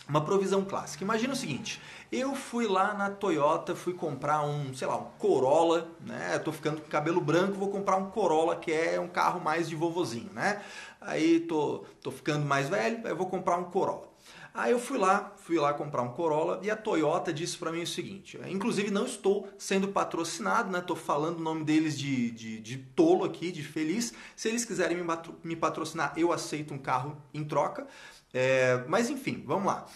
Uma 0.08 0.20
provisão 0.22 0.66
clássica. 0.66 1.04
Imagina 1.04 1.34
o 1.34 1.36
seguinte: 1.36 1.82
eu 2.12 2.36
fui 2.36 2.68
lá 2.68 2.94
na 2.94 3.10
Toyota, 3.10 3.76
fui 3.76 3.94
comprar 3.94 4.46
um, 4.46 4.74
sei 4.74 4.88
lá, 4.88 4.98
um 4.98 5.06
Corolla, 5.18 5.88
né? 6.02 6.32
Eu 6.34 6.44
tô 6.44 6.52
ficando 6.52 6.82
com 6.82 6.90
cabelo 6.90 7.22
branco, 7.22 7.54
vou 7.54 7.70
comprar 7.70 7.96
um 7.96 8.10
Corolla, 8.10 8.56
que 8.56 8.72
é 8.72 9.00
um 9.00 9.08
carro 9.08 9.40
mais 9.40 9.70
de 9.70 9.76
vovozinho, 9.76 10.30
né? 10.34 10.62
Aí 11.00 11.40
tô, 11.42 11.86
tô 12.02 12.12
ficando 12.12 12.46
mais 12.46 12.70
velho, 12.70 13.06
aí 13.08 13.14
vou 13.14 13.28
comprar 13.28 13.58
um 13.58 13.64
Corolla. 13.64 14.14
Aí 14.54 14.72
eu 14.72 14.78
fui 14.78 15.00
lá, 15.00 15.34
fui 15.38 15.58
lá 15.58 15.74
comprar 15.74 16.04
um 16.04 16.10
Corolla 16.10 16.60
e 16.62 16.70
a 16.70 16.76
Toyota 16.76 17.34
disse 17.34 17.58
para 17.58 17.72
mim 17.72 17.82
o 17.82 17.88
seguinte: 17.88 18.40
inclusive 18.48 18.92
não 18.92 19.06
estou 19.06 19.48
sendo 19.58 19.88
patrocinado, 19.88 20.70
né? 20.70 20.80
Tô 20.80 20.96
falando 20.96 21.40
o 21.40 21.42
nome 21.42 21.64
deles 21.64 21.98
de, 21.98 22.30
de, 22.30 22.60
de 22.60 22.78
tolo 22.78 23.24
aqui, 23.24 23.52
de 23.52 23.64
feliz. 23.64 24.14
Se 24.36 24.50
eles 24.50 24.64
quiserem 24.64 24.98
me 25.44 25.56
patrocinar, 25.56 26.14
eu 26.16 26.32
aceito 26.32 26.74
um 26.74 26.78
carro 26.78 27.18
em 27.34 27.44
troca. 27.44 27.88
É, 28.34 28.84
mas 28.88 29.10
enfim, 29.10 29.44
vamos 29.46 29.68
lá. 29.68 29.88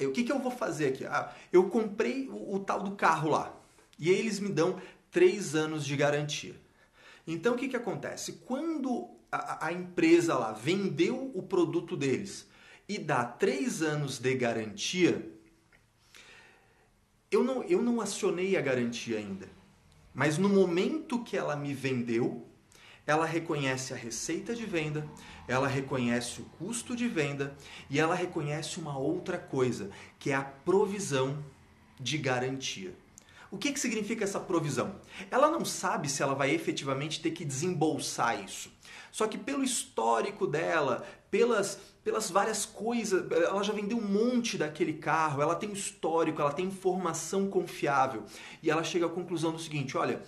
o 0.00 0.12
que, 0.12 0.22
que 0.22 0.30
eu 0.30 0.38
vou 0.38 0.52
fazer 0.52 0.88
aqui? 0.88 1.04
Ah, 1.04 1.34
eu 1.52 1.68
comprei 1.68 2.28
o, 2.28 2.54
o, 2.54 2.60
tal 2.60 2.82
do 2.82 2.92
carro 2.92 3.30
lá 3.30 3.52
e 3.98 4.08
eles 4.08 4.38
me 4.38 4.48
dão 4.48 4.80
três 5.10 5.56
anos 5.56 5.84
de 5.84 5.96
garantia. 5.96 6.54
Então 7.26 7.54
o 7.54 7.58
que, 7.58 7.68
que 7.68 7.76
acontece? 7.76 8.34
Quando 8.46 9.10
a, 9.30 9.66
a 9.66 9.72
empresa 9.72 10.38
lá 10.38 10.52
vendeu 10.52 11.32
o 11.34 11.42
produto 11.42 11.96
deles 11.96 12.46
e 12.88 12.96
dá 12.96 13.24
três 13.24 13.82
anos 13.82 14.18
de 14.18 14.34
garantia, 14.34 15.28
eu 17.30 17.44
não, 17.44 17.62
eu 17.64 17.82
não 17.82 18.00
acionei 18.00 18.56
a 18.56 18.60
garantia 18.60 19.18
ainda. 19.18 19.48
Mas 20.14 20.38
no 20.38 20.48
momento 20.48 21.22
que 21.22 21.36
ela 21.36 21.54
me 21.54 21.74
vendeu, 21.74 22.47
ela 23.08 23.24
reconhece 23.24 23.94
a 23.94 23.96
receita 23.96 24.54
de 24.54 24.66
venda, 24.66 25.08
ela 25.48 25.66
reconhece 25.66 26.42
o 26.42 26.44
custo 26.58 26.94
de 26.94 27.08
venda 27.08 27.56
e 27.88 27.98
ela 27.98 28.14
reconhece 28.14 28.78
uma 28.78 28.98
outra 28.98 29.38
coisa, 29.38 29.90
que 30.18 30.30
é 30.30 30.34
a 30.34 30.42
provisão 30.42 31.42
de 31.98 32.18
garantia. 32.18 32.94
O 33.50 33.56
que, 33.56 33.72
que 33.72 33.80
significa 33.80 34.24
essa 34.24 34.38
provisão? 34.38 34.96
Ela 35.30 35.50
não 35.50 35.64
sabe 35.64 36.06
se 36.06 36.22
ela 36.22 36.34
vai 36.34 36.50
efetivamente 36.50 37.22
ter 37.22 37.30
que 37.30 37.46
desembolsar 37.46 38.44
isso. 38.44 38.70
Só 39.10 39.26
que 39.26 39.38
pelo 39.38 39.64
histórico 39.64 40.46
dela, 40.46 41.02
pelas, 41.30 41.80
pelas 42.04 42.30
várias 42.30 42.66
coisas, 42.66 43.24
ela 43.32 43.62
já 43.62 43.72
vendeu 43.72 43.96
um 43.96 44.06
monte 44.06 44.58
daquele 44.58 44.92
carro, 44.92 45.40
ela 45.40 45.54
tem 45.54 45.72
histórico, 45.72 46.42
ela 46.42 46.52
tem 46.52 46.66
informação 46.66 47.48
confiável. 47.48 48.24
E 48.62 48.70
ela 48.70 48.84
chega 48.84 49.06
à 49.06 49.08
conclusão 49.08 49.50
do 49.50 49.58
seguinte: 49.58 49.96
olha, 49.96 50.22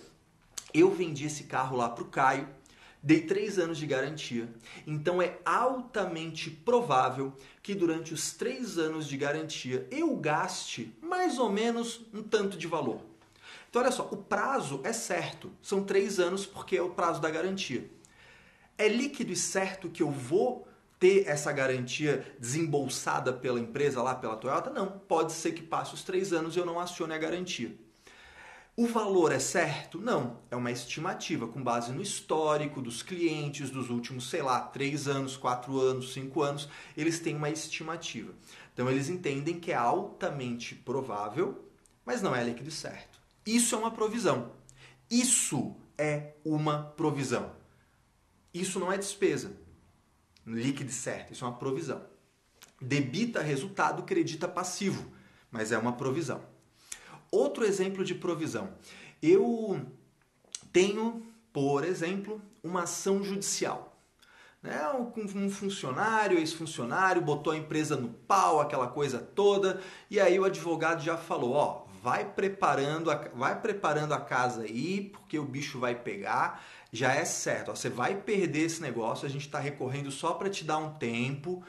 eu 0.73 0.89
vendi 0.89 1.25
esse 1.25 1.43
carro 1.43 1.77
lá 1.77 1.87
para 1.87 2.03
o 2.03 2.07
Caio, 2.07 2.47
Dei 3.03 3.21
três 3.21 3.57
anos 3.57 3.79
de 3.79 3.87
garantia, 3.87 4.47
então 4.85 5.19
é 5.19 5.39
altamente 5.43 6.51
provável 6.51 7.35
que 7.63 7.73
durante 7.73 8.13
os 8.13 8.33
três 8.33 8.77
anos 8.77 9.07
de 9.07 9.17
garantia 9.17 9.87
eu 9.89 10.15
gaste 10.15 10.95
mais 11.01 11.39
ou 11.39 11.49
menos 11.49 12.05
um 12.13 12.21
tanto 12.21 12.57
de 12.57 12.67
valor. 12.67 13.01
Então, 13.67 13.81
olha 13.81 13.91
só, 13.91 14.07
o 14.11 14.17
prazo 14.17 14.81
é 14.83 14.93
certo, 14.93 15.51
são 15.63 15.83
três 15.83 16.19
anos 16.19 16.45
porque 16.45 16.77
é 16.77 16.81
o 16.81 16.91
prazo 16.91 17.19
da 17.19 17.31
garantia. 17.31 17.89
É 18.77 18.87
líquido 18.87 19.31
e 19.31 19.35
certo 19.35 19.89
que 19.89 20.03
eu 20.03 20.11
vou 20.11 20.67
ter 20.99 21.27
essa 21.27 21.51
garantia 21.51 22.35
desembolsada 22.39 23.33
pela 23.33 23.59
empresa 23.59 24.03
lá, 24.03 24.13
pela 24.13 24.35
Toyota? 24.35 24.69
Não, 24.69 24.87
pode 24.87 25.31
ser 25.31 25.53
que 25.53 25.63
passe 25.63 25.95
os 25.95 26.03
três 26.03 26.31
anos 26.31 26.55
e 26.55 26.59
eu 26.59 26.65
não 26.67 26.79
acione 26.79 27.13
a 27.13 27.17
garantia. 27.17 27.75
O 28.75 28.87
valor 28.87 29.33
é 29.33 29.39
certo? 29.39 29.99
Não. 29.99 30.39
É 30.49 30.55
uma 30.55 30.71
estimativa 30.71 31.47
com 31.47 31.61
base 31.61 31.91
no 31.91 32.01
histórico 32.01 32.81
dos 32.81 33.03
clientes 33.03 33.69
dos 33.69 33.89
últimos, 33.89 34.29
sei 34.29 34.41
lá, 34.41 34.61
3 34.61 35.07
anos, 35.07 35.35
4 35.35 35.77
anos, 35.79 36.13
5 36.13 36.41
anos. 36.41 36.69
Eles 36.95 37.19
têm 37.19 37.35
uma 37.35 37.49
estimativa. 37.49 38.33
Então 38.73 38.89
eles 38.89 39.09
entendem 39.09 39.59
que 39.59 39.71
é 39.71 39.75
altamente 39.75 40.73
provável, 40.73 41.69
mas 42.05 42.21
não 42.21 42.33
é 42.33 42.43
líquido 42.43 42.71
certo. 42.71 43.19
Isso 43.45 43.75
é 43.75 43.77
uma 43.77 43.91
provisão. 43.91 44.53
Isso 45.09 45.75
é 45.97 46.33
uma 46.45 46.83
provisão. 46.95 47.51
Isso 48.53 48.79
não 48.79 48.91
é 48.91 48.97
despesa. 48.97 49.51
Líquido 50.45 50.91
certo. 50.91 51.33
Isso 51.33 51.43
é 51.43 51.47
uma 51.47 51.57
provisão. 51.57 52.01
Debita 52.81 53.41
resultado, 53.41 54.03
credita 54.03 54.47
passivo, 54.47 55.11
mas 55.51 55.71
é 55.71 55.77
uma 55.77 55.93
provisão. 55.93 56.50
Outro 57.31 57.63
exemplo 57.63 58.03
de 58.03 58.13
provisão. 58.13 58.73
Eu 59.21 59.85
tenho, 60.73 61.25
por 61.53 61.85
exemplo, 61.85 62.41
uma 62.61 62.83
ação 62.83 63.23
judicial. 63.23 63.91
Né? 64.61 64.79
Um 65.25 65.49
funcionário, 65.49 66.37
ex-funcionário, 66.37 67.21
botou 67.21 67.53
a 67.53 67.57
empresa 67.57 67.95
no 67.95 68.09
pau, 68.09 68.59
aquela 68.59 68.87
coisa 68.87 69.17
toda, 69.17 69.81
e 70.09 70.19
aí 70.19 70.39
o 70.39 70.45
advogado 70.45 71.01
já 71.01 71.17
falou, 71.17 71.53
ó, 71.53 71.85
vai 72.03 72.25
preparando 72.25 73.09
a, 73.09 73.15
vai 73.33 73.59
preparando 73.59 74.13
a 74.13 74.21
casa 74.21 74.63
aí, 74.63 75.09
porque 75.11 75.39
o 75.39 75.45
bicho 75.45 75.79
vai 75.79 75.95
pegar, 75.95 76.63
já 76.91 77.13
é 77.13 77.25
certo, 77.25 77.71
ó, 77.71 77.75
você 77.75 77.89
vai 77.89 78.15
perder 78.15 78.65
esse 78.65 78.81
negócio, 78.81 79.25
a 79.25 79.29
gente 79.29 79.47
está 79.47 79.57
recorrendo 79.57 80.11
só 80.11 80.33
para 80.33 80.49
te 80.49 80.63
dar 80.63 80.77
um 80.77 80.93
tempo, 80.93 81.63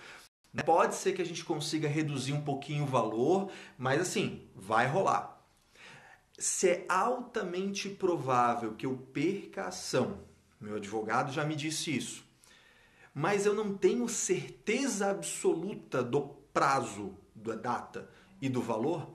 né? 0.53 0.63
pode 0.63 0.95
ser 0.95 1.13
que 1.13 1.23
a 1.23 1.27
gente 1.27 1.47
consiga 1.47 1.89
reduzir 1.89 2.35
um 2.35 2.43
pouquinho 2.43 2.85
o 2.85 2.87
valor, 2.87 3.51
mas 3.79 4.03
assim, 4.03 4.43
vai 4.55 4.87
rolar 4.87 5.32
se 6.39 6.69
é 6.69 6.87
altamente 6.89 7.89
provável 7.89 8.75
que 8.75 8.87
eu 8.87 8.97
perca 9.13 9.65
a 9.65 9.69
ação, 9.69 10.21
meu 10.61 10.77
advogado 10.77 11.33
já 11.33 11.45
me 11.45 11.55
disse 11.55 11.97
isso, 11.97 12.25
mas 13.15 13.45
eu 13.45 13.55
não 13.55 13.77
tenho 13.77 14.09
certeza 14.09 15.11
absoluta 15.11 16.03
do 16.03 16.23
prazo, 16.53 17.15
da 17.35 17.55
data 17.55 18.09
e 18.41 18.49
do 18.49 18.63
valor, 18.63 19.15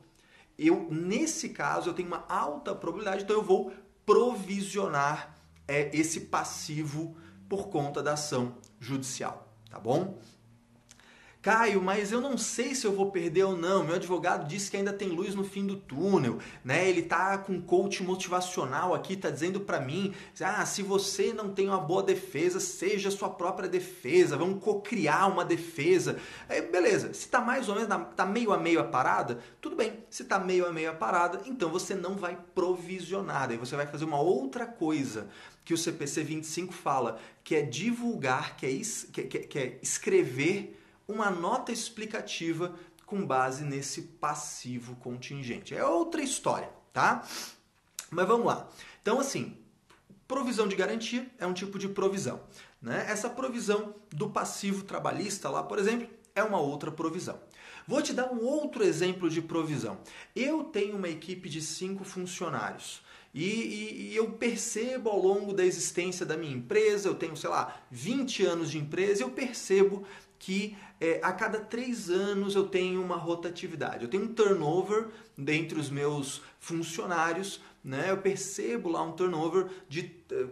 eu 0.57 0.87
nesse 0.91 1.49
caso 1.49 1.89
eu 1.89 1.93
tenho 1.93 2.07
uma 2.07 2.25
alta 2.27 2.73
probabilidade, 2.73 3.23
então 3.23 3.35
eu 3.35 3.43
vou 3.43 3.73
provisionar 4.05 5.35
é, 5.67 5.95
esse 5.95 6.21
passivo 6.21 7.15
por 7.47 7.69
conta 7.69 8.01
da 8.01 8.13
ação 8.13 8.57
judicial, 8.79 9.53
tá 9.69 9.79
bom? 9.79 10.19
Caio, 11.47 11.81
mas 11.81 12.11
eu 12.11 12.19
não 12.19 12.37
sei 12.37 12.75
se 12.75 12.85
eu 12.85 12.91
vou 12.91 13.09
perder 13.09 13.45
ou 13.45 13.55
não. 13.55 13.81
Meu 13.81 13.95
advogado 13.95 14.45
disse 14.45 14.69
que 14.69 14.75
ainda 14.75 14.91
tem 14.91 15.07
luz 15.07 15.33
no 15.33 15.45
fim 15.45 15.65
do 15.65 15.77
túnel, 15.77 16.39
né? 16.61 16.89
Ele 16.89 17.01
tá 17.01 17.37
com 17.37 17.53
um 17.53 17.61
coach 17.61 18.03
motivacional 18.03 18.93
aqui, 18.93 19.15
tá 19.15 19.29
dizendo 19.29 19.61
para 19.61 19.79
mim, 19.79 20.13
ah, 20.41 20.65
se 20.65 20.83
você 20.83 21.31
não 21.31 21.53
tem 21.53 21.69
uma 21.69 21.79
boa 21.79 22.03
defesa, 22.03 22.59
seja 22.59 23.09
sua 23.09 23.29
própria 23.29 23.69
defesa, 23.69 24.35
vamos 24.35 24.61
co-criar 24.61 25.27
uma 25.27 25.45
defesa. 25.45 26.17
Aí, 26.49 26.61
beleza, 26.63 27.13
se 27.13 27.29
tá 27.29 27.39
mais 27.39 27.69
ou 27.69 27.75
menos, 27.75 27.97
tá 28.13 28.25
meio 28.25 28.51
a 28.51 28.57
meio 28.57 28.81
a 28.81 28.83
parada, 28.83 29.39
tudo 29.61 29.77
bem. 29.77 30.03
Se 30.09 30.25
tá 30.25 30.37
meio 30.37 30.67
a 30.67 30.73
meio 30.73 30.91
a 30.91 30.95
parada, 30.95 31.43
então 31.45 31.69
você 31.69 31.95
não 31.95 32.17
vai 32.17 32.37
provisionar, 32.53 33.47
daí 33.47 33.55
você 33.55 33.73
vai 33.73 33.87
fazer 33.87 34.03
uma 34.03 34.19
outra 34.19 34.65
coisa 34.65 35.29
que 35.63 35.73
o 35.73 35.77
CPC 35.77 36.23
25 36.23 36.73
fala, 36.73 37.17
que 37.41 37.55
é 37.55 37.61
divulgar, 37.61 38.57
que 38.57 38.65
é, 38.65 39.23
que, 39.23 39.39
que 39.39 39.59
é 39.59 39.79
escrever 39.81 40.76
uma 41.07 41.29
nota 41.29 41.71
explicativa 41.71 42.75
com 43.05 43.25
base 43.25 43.63
nesse 43.63 44.01
passivo 44.01 44.95
contingente. 44.97 45.73
É 45.73 45.85
outra 45.85 46.21
história, 46.21 46.69
tá? 46.91 47.25
Mas 48.11 48.27
vamos 48.27 48.45
lá. 48.45 48.69
Então, 49.01 49.19
assim, 49.19 49.57
provisão 50.27 50.67
de 50.67 50.75
garantia 50.75 51.25
é 51.39 51.47
um 51.47 51.53
tipo 51.53 51.79
de 51.79 51.87
provisão. 51.87 52.41
Né? 52.81 53.05
Essa 53.07 53.29
provisão 53.29 53.95
do 54.11 54.29
passivo 54.29 54.83
trabalhista 54.83 55.49
lá, 55.49 55.63
por 55.63 55.79
exemplo, 55.79 56.07
é 56.35 56.43
uma 56.43 56.59
outra 56.59 56.91
provisão. 56.91 57.39
Vou 57.87 58.01
te 58.01 58.11
dar 58.13 58.31
um 58.31 58.43
outro 58.43 58.83
exemplo 58.83 59.29
de 59.29 59.41
provisão. 59.41 59.97
Eu 60.35 60.65
tenho 60.65 60.97
uma 60.97 61.07
equipe 61.07 61.47
de 61.47 61.61
cinco 61.61 62.03
funcionários. 62.03 63.01
E, 63.33 63.45
e, 63.45 64.11
e, 64.11 64.15
eu 64.15 64.31
percebo 64.31 65.09
ao 65.09 65.21
longo 65.21 65.53
da 65.53 65.63
existência 65.63 66.25
da 66.25 66.35
minha 66.35 66.55
empresa, 66.55 67.07
eu 67.07 67.15
tenho, 67.15 67.37
sei 67.37 67.49
lá, 67.49 67.81
20 67.91 68.43
anos 68.43 68.71
de 68.71 68.79
empresa, 68.79 69.21
eu 69.21 69.29
percebo 69.29 70.03
que 70.39 70.77
é, 70.99 71.19
a 71.23 71.31
cada 71.31 71.59
três 71.59 72.09
anos 72.09 72.55
eu 72.55 72.67
tenho 72.67 73.01
uma 73.01 73.15
rotatividade, 73.15 74.03
eu 74.03 74.09
tenho 74.09 74.23
um 74.23 74.33
turnover 74.33 75.09
dentre 75.37 75.79
os 75.79 75.89
meus 75.89 76.41
funcionários, 76.59 77.61
né? 77.83 78.09
eu 78.09 78.17
percebo 78.17 78.89
lá 78.89 79.01
um 79.01 79.11
turnover 79.11 79.67
de, 79.87 80.03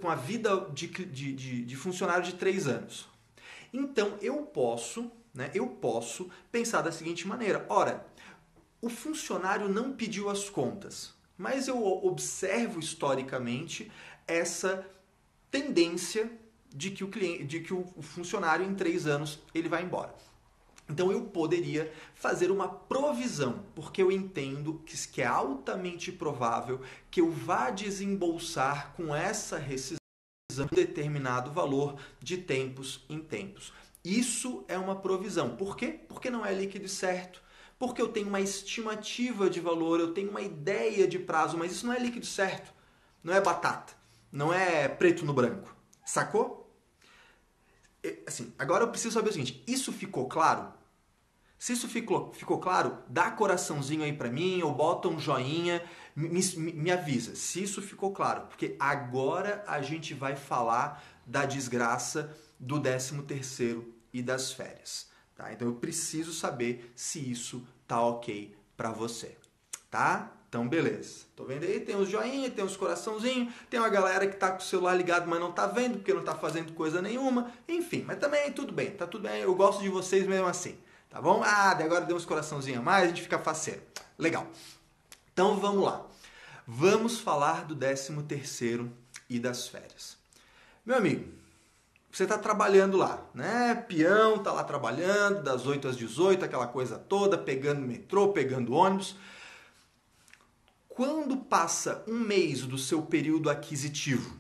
com 0.02 0.10
a 0.10 0.16
vida 0.16 0.70
de, 0.74 0.88
de, 0.88 1.34
de, 1.34 1.66
de 1.66 1.76
funcionário 1.76 2.24
de 2.24 2.34
três 2.34 2.68
anos. 2.68 3.08
Então 3.74 4.18
eu 4.22 4.38
posso, 4.44 5.12
né, 5.34 5.52
eu 5.54 5.68
posso 5.68 6.30
pensar 6.52 6.82
da 6.82 6.92
seguinte 6.92 7.28
maneira: 7.28 7.66
ora, 7.68 8.06
o 8.82 8.90
funcionário 8.90 9.68
não 9.68 9.92
pediu 9.92 10.30
as 10.30 10.50
contas, 10.50 11.14
mas 11.38 11.68
eu 11.68 11.84
observo 11.84 12.80
historicamente 12.80 13.92
essa 14.28 14.88
tendência 15.52 16.32
de 16.76 16.92
que 16.92 17.04
o 17.04 17.08
cliente, 17.08 17.46
de 17.46 17.62
que 17.62 17.74
o 17.74 17.86
funcionário 18.02 18.66
em 18.66 18.76
três 18.76 19.08
anos 19.08 19.40
ele 19.54 19.70
vai 19.70 19.84
embora. 19.84 20.14
Então 20.88 21.12
eu 21.12 21.22
poderia 21.22 21.92
fazer 22.14 22.52
uma 22.52 22.68
provisão, 22.68 23.64
porque 23.74 24.04
eu 24.04 24.12
entendo 24.12 24.84
que, 24.86 25.22
é 25.22 25.26
altamente 25.26 26.12
provável 26.12 26.82
que 27.10 27.22
eu 27.22 27.32
vá 27.32 27.72
desembolsar 27.72 28.94
com 28.96 29.16
essa 29.16 29.58
rescisão 29.58 29.98
um 30.58 30.68
determinado 30.74 31.52
valor 31.52 31.96
de 32.22 32.38
tempos 32.38 33.04
em 33.10 33.20
tempos. 33.20 33.74
Isso 34.04 34.64
é 34.68 34.78
uma 34.78 34.96
provisão. 34.96 35.56
Por 35.56 35.76
quê? 35.76 36.00
Porque 36.08 36.30
não 36.30 36.46
é 36.46 36.54
líquido 36.54 36.88
certo. 36.88 37.42
Porque 37.78 38.02
eu 38.02 38.08
tenho 38.08 38.28
uma 38.28 38.40
estimativa 38.40 39.50
de 39.50 39.60
valor, 39.60 40.00
eu 40.00 40.14
tenho 40.14 40.30
uma 40.30 40.42
ideia 40.42 41.08
de 41.08 41.20
prazo, 41.20 41.58
mas 41.58 41.74
isso 41.74 41.86
não 41.86 41.94
é 41.94 42.00
líquido 42.00 42.26
certo. 42.26 42.72
Não 43.24 43.34
é 43.34 43.42
batata. 43.42 43.94
Não 44.32 44.54
é 44.54 44.88
preto 44.88 45.26
no 45.26 45.34
branco. 45.34 45.76
Sacou? 46.06 46.65
Assim, 48.28 48.54
agora 48.58 48.84
eu 48.84 48.90
preciso 48.90 49.14
saber 49.14 49.30
o 49.30 49.34
seguinte: 49.34 49.64
isso 49.68 49.92
ficou 49.92 50.28
claro? 50.28 50.74
Se 51.58 51.74
isso 51.74 51.88
ficou, 51.88 52.34
ficou 52.34 52.60
claro, 52.60 52.98
dá 53.08 53.32
coraçãozinho 53.32 54.04
aí 54.04 54.14
para 54.14 54.30
mim 54.30 54.62
ou 54.62 54.74
bota 54.74 55.08
um 55.08 55.20
joinha, 55.20 55.84
me, 56.16 56.28
me, 56.30 56.74
me 56.74 56.92
avisa 56.92 57.36
se 57.36 57.64
isso 57.64 57.82
ficou 57.82 58.12
claro, 58.12 58.48
porque 58.48 58.76
agora 58.80 59.64
a 59.66 59.82
gente 59.82 60.14
vai 60.14 60.36
falar 60.36 61.04
da 61.26 61.46
desgraça 61.46 62.36
do 62.60 62.80
13 62.80 63.22
terceiro 63.24 63.94
e 64.14 64.22
das 64.22 64.52
férias, 64.52 65.10
tá? 65.36 65.52
Então 65.52 65.68
eu 65.68 65.76
preciso 65.76 66.34
saber 66.34 66.92
se 66.96 67.20
isso 67.20 67.66
tá 67.88 68.02
ok 68.02 68.56
para 68.76 68.92
você, 68.92 69.38
tá? 69.90 70.32
Então, 70.56 70.70
beleza. 70.70 71.26
Tô 71.36 71.44
vendo 71.44 71.66
aí, 71.66 71.82
tem 71.82 71.98
os 71.98 72.08
joinha, 72.08 72.50
tem 72.50 72.64
os 72.64 72.78
coraçãozinhos, 72.78 73.54
tem 73.70 73.78
uma 73.78 73.90
galera 73.90 74.26
que 74.26 74.38
tá 74.38 74.52
com 74.52 74.60
o 74.60 74.62
celular 74.62 74.96
ligado, 74.96 75.28
mas 75.28 75.38
não 75.38 75.52
tá 75.52 75.68
vendo, 75.68 75.98
porque 75.98 76.14
não 76.14 76.24
tá 76.24 76.34
fazendo 76.34 76.72
coisa 76.72 77.02
nenhuma. 77.02 77.52
Enfim, 77.68 78.06
mas 78.08 78.20
também 78.20 78.50
tudo 78.54 78.72
bem, 78.72 78.92
tá 78.92 79.06
tudo 79.06 79.28
bem. 79.28 79.42
Eu 79.42 79.54
gosto 79.54 79.82
de 79.82 79.90
vocês 79.90 80.26
mesmo 80.26 80.48
assim, 80.48 80.78
tá 81.10 81.22
bom? 81.22 81.44
Ah, 81.44 81.72
agora 81.72 82.06
deu 82.06 82.16
uns 82.16 82.24
coraçãozinhos 82.24 82.80
a 82.80 82.82
mais, 82.82 83.04
a 83.04 83.08
gente 83.08 83.22
fica 83.22 83.38
faceiro. 83.38 83.82
Legal. 84.18 84.48
Então, 85.34 85.58
vamos 85.58 85.84
lá. 85.84 86.06
Vamos 86.66 87.20
falar 87.20 87.66
do 87.66 87.76
13 87.76 88.24
terceiro 88.24 88.90
e 89.30 89.38
das 89.42 89.68
férias. 89.68 90.16
Meu 90.86 90.96
amigo, 90.96 91.34
você 92.10 92.24
está 92.24 92.38
trabalhando 92.38 92.96
lá, 92.96 93.22
né? 93.34 93.76
Peão 93.90 94.40
tá 94.40 94.54
lá 94.54 94.64
trabalhando, 94.64 95.44
das 95.44 95.68
8 95.68 95.90
às 95.90 95.98
18, 95.98 96.46
aquela 96.46 96.68
coisa 96.68 96.98
toda, 96.98 97.38
pegando 97.38 97.82
metrô, 97.82 98.30
pegando 98.30 98.72
ônibus. 98.72 99.18
Quando 100.96 101.36
passa 101.36 102.06
um 102.08 102.18
mês 102.18 102.62
do 102.62 102.78
seu 102.78 103.02
período 103.02 103.50
aquisitivo, 103.50 104.40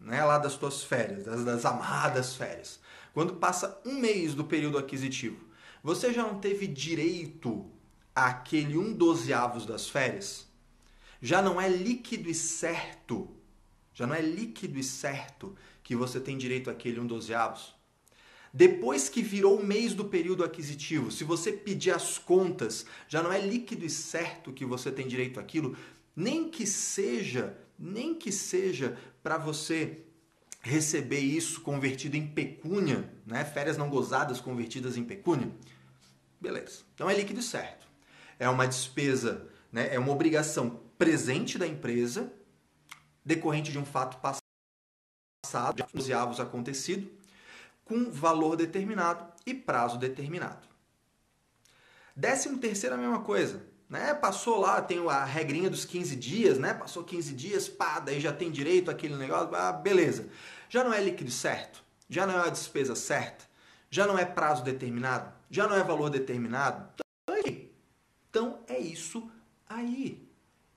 né, 0.00 0.24
lá 0.24 0.38
das 0.38 0.54
suas 0.54 0.82
férias, 0.82 1.24
das, 1.24 1.44
das 1.44 1.66
amadas 1.66 2.34
férias, 2.36 2.80
quando 3.12 3.34
passa 3.34 3.78
um 3.84 4.00
mês 4.00 4.34
do 4.34 4.44
período 4.44 4.78
aquisitivo, 4.78 5.46
você 5.82 6.10
já 6.10 6.22
não 6.22 6.40
teve 6.40 6.66
direito 6.66 7.70
àquele 8.14 8.78
um 8.78 8.94
dozeavos 8.94 9.66
das 9.66 9.86
férias? 9.86 10.46
Já 11.20 11.42
não 11.42 11.60
é 11.60 11.68
líquido 11.68 12.30
e 12.30 12.34
certo, 12.34 13.28
já 13.92 14.06
não 14.06 14.14
é 14.14 14.22
líquido 14.22 14.78
e 14.78 14.82
certo 14.82 15.54
que 15.82 15.94
você 15.94 16.18
tem 16.18 16.38
direito 16.38 16.70
àquele 16.70 16.98
um 16.98 17.06
dozeavos? 17.06 17.74
Depois 18.56 19.08
que 19.08 19.20
virou 19.20 19.58
o 19.58 19.66
mês 19.66 19.94
do 19.94 20.04
período 20.04 20.44
aquisitivo, 20.44 21.10
se 21.10 21.24
você 21.24 21.50
pedir 21.50 21.90
as 21.90 22.18
contas, 22.18 22.86
já 23.08 23.20
não 23.20 23.32
é 23.32 23.40
líquido 23.44 23.84
e 23.84 23.90
certo 23.90 24.52
que 24.52 24.64
você 24.64 24.92
tem 24.92 25.08
direito 25.08 25.40
àquilo, 25.40 25.76
nem 26.14 26.48
que 26.48 26.64
seja, 26.64 27.58
nem 27.76 28.14
que 28.14 28.30
seja 28.30 28.96
para 29.24 29.36
você 29.38 30.02
receber 30.60 31.18
isso 31.18 31.62
convertido 31.62 32.16
em 32.16 32.28
pecúnia, 32.28 33.12
né? 33.26 33.44
Férias 33.44 33.76
não 33.76 33.90
gozadas 33.90 34.40
convertidas 34.40 34.96
em 34.96 35.02
pecúnia. 35.02 35.50
Beleza. 36.40 36.82
Então 36.94 37.10
é 37.10 37.14
líquido 37.14 37.42
certo. 37.42 37.88
É 38.38 38.48
uma 38.48 38.68
despesa, 38.68 39.48
né? 39.72 39.92
É 39.92 39.98
uma 39.98 40.12
obrigação 40.12 40.80
presente 40.96 41.58
da 41.58 41.66
empresa 41.66 42.32
decorrente 43.24 43.72
de 43.72 43.80
um 43.80 43.84
fato 43.84 44.16
passado, 45.42 45.84
de 45.92 46.12
avos 46.12 46.38
acontecido 46.38 47.23
com 47.84 48.10
valor 48.10 48.56
determinado 48.56 49.32
e 49.46 49.54
prazo 49.54 49.98
determinado. 49.98 50.66
Décimo 52.16 52.58
terceiro 52.58 52.94
é 52.94 52.98
a 52.98 53.00
mesma 53.00 53.20
coisa. 53.20 53.62
Né? 53.88 54.14
Passou 54.14 54.58
lá, 54.58 54.80
tem 54.80 55.06
a 55.08 55.24
regrinha 55.24 55.68
dos 55.68 55.84
15 55.84 56.16
dias, 56.16 56.58
né? 56.58 56.72
Passou 56.72 57.04
15 57.04 57.34
dias, 57.34 57.68
pá, 57.68 58.00
daí 58.00 58.20
já 58.20 58.32
tem 58.32 58.50
direito 58.50 58.90
àquele 58.90 59.16
negócio, 59.16 59.54
ah, 59.54 59.72
beleza. 59.72 60.28
Já 60.68 60.82
não 60.82 60.92
é 60.92 61.02
líquido 61.02 61.30
certo, 61.30 61.84
já 62.08 62.26
não 62.26 62.34
é 62.34 62.46
a 62.46 62.50
despesa 62.50 62.96
certa, 62.96 63.44
já 63.90 64.06
não 64.06 64.18
é 64.18 64.24
prazo 64.24 64.64
determinado, 64.64 65.32
já 65.50 65.68
não 65.68 65.76
é 65.76 65.84
valor 65.84 66.08
determinado. 66.08 66.88
Então 66.96 67.04
então 68.34 68.58
é 68.66 68.80
isso 68.80 69.30
aí. 69.68 70.28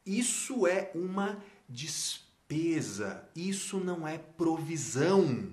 Isso 0.06 0.68
é 0.68 0.92
uma 0.94 1.42
despesa, 1.68 3.28
isso 3.36 3.80
não 3.80 4.08
é 4.08 4.20
provisão. 4.20 5.50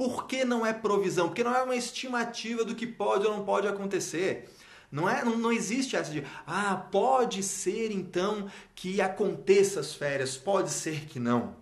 Por 0.00 0.26
que 0.26 0.46
não 0.46 0.64
é 0.64 0.72
provisão? 0.72 1.28
Porque 1.28 1.44
não 1.44 1.54
é 1.54 1.62
uma 1.62 1.76
estimativa 1.76 2.64
do 2.64 2.74
que 2.74 2.86
pode 2.86 3.26
ou 3.26 3.36
não 3.36 3.44
pode 3.44 3.68
acontecer. 3.68 4.48
Não, 4.90 5.06
é, 5.06 5.22
não, 5.22 5.36
não 5.36 5.52
existe 5.52 5.94
essa 5.94 6.10
de, 6.10 6.24
ah, 6.46 6.74
pode 6.74 7.42
ser 7.42 7.92
então 7.92 8.50
que 8.74 9.02
aconteça 9.02 9.78
as 9.78 9.92
férias, 9.92 10.38
pode 10.38 10.70
ser 10.70 11.04
que 11.04 11.20
não. 11.20 11.54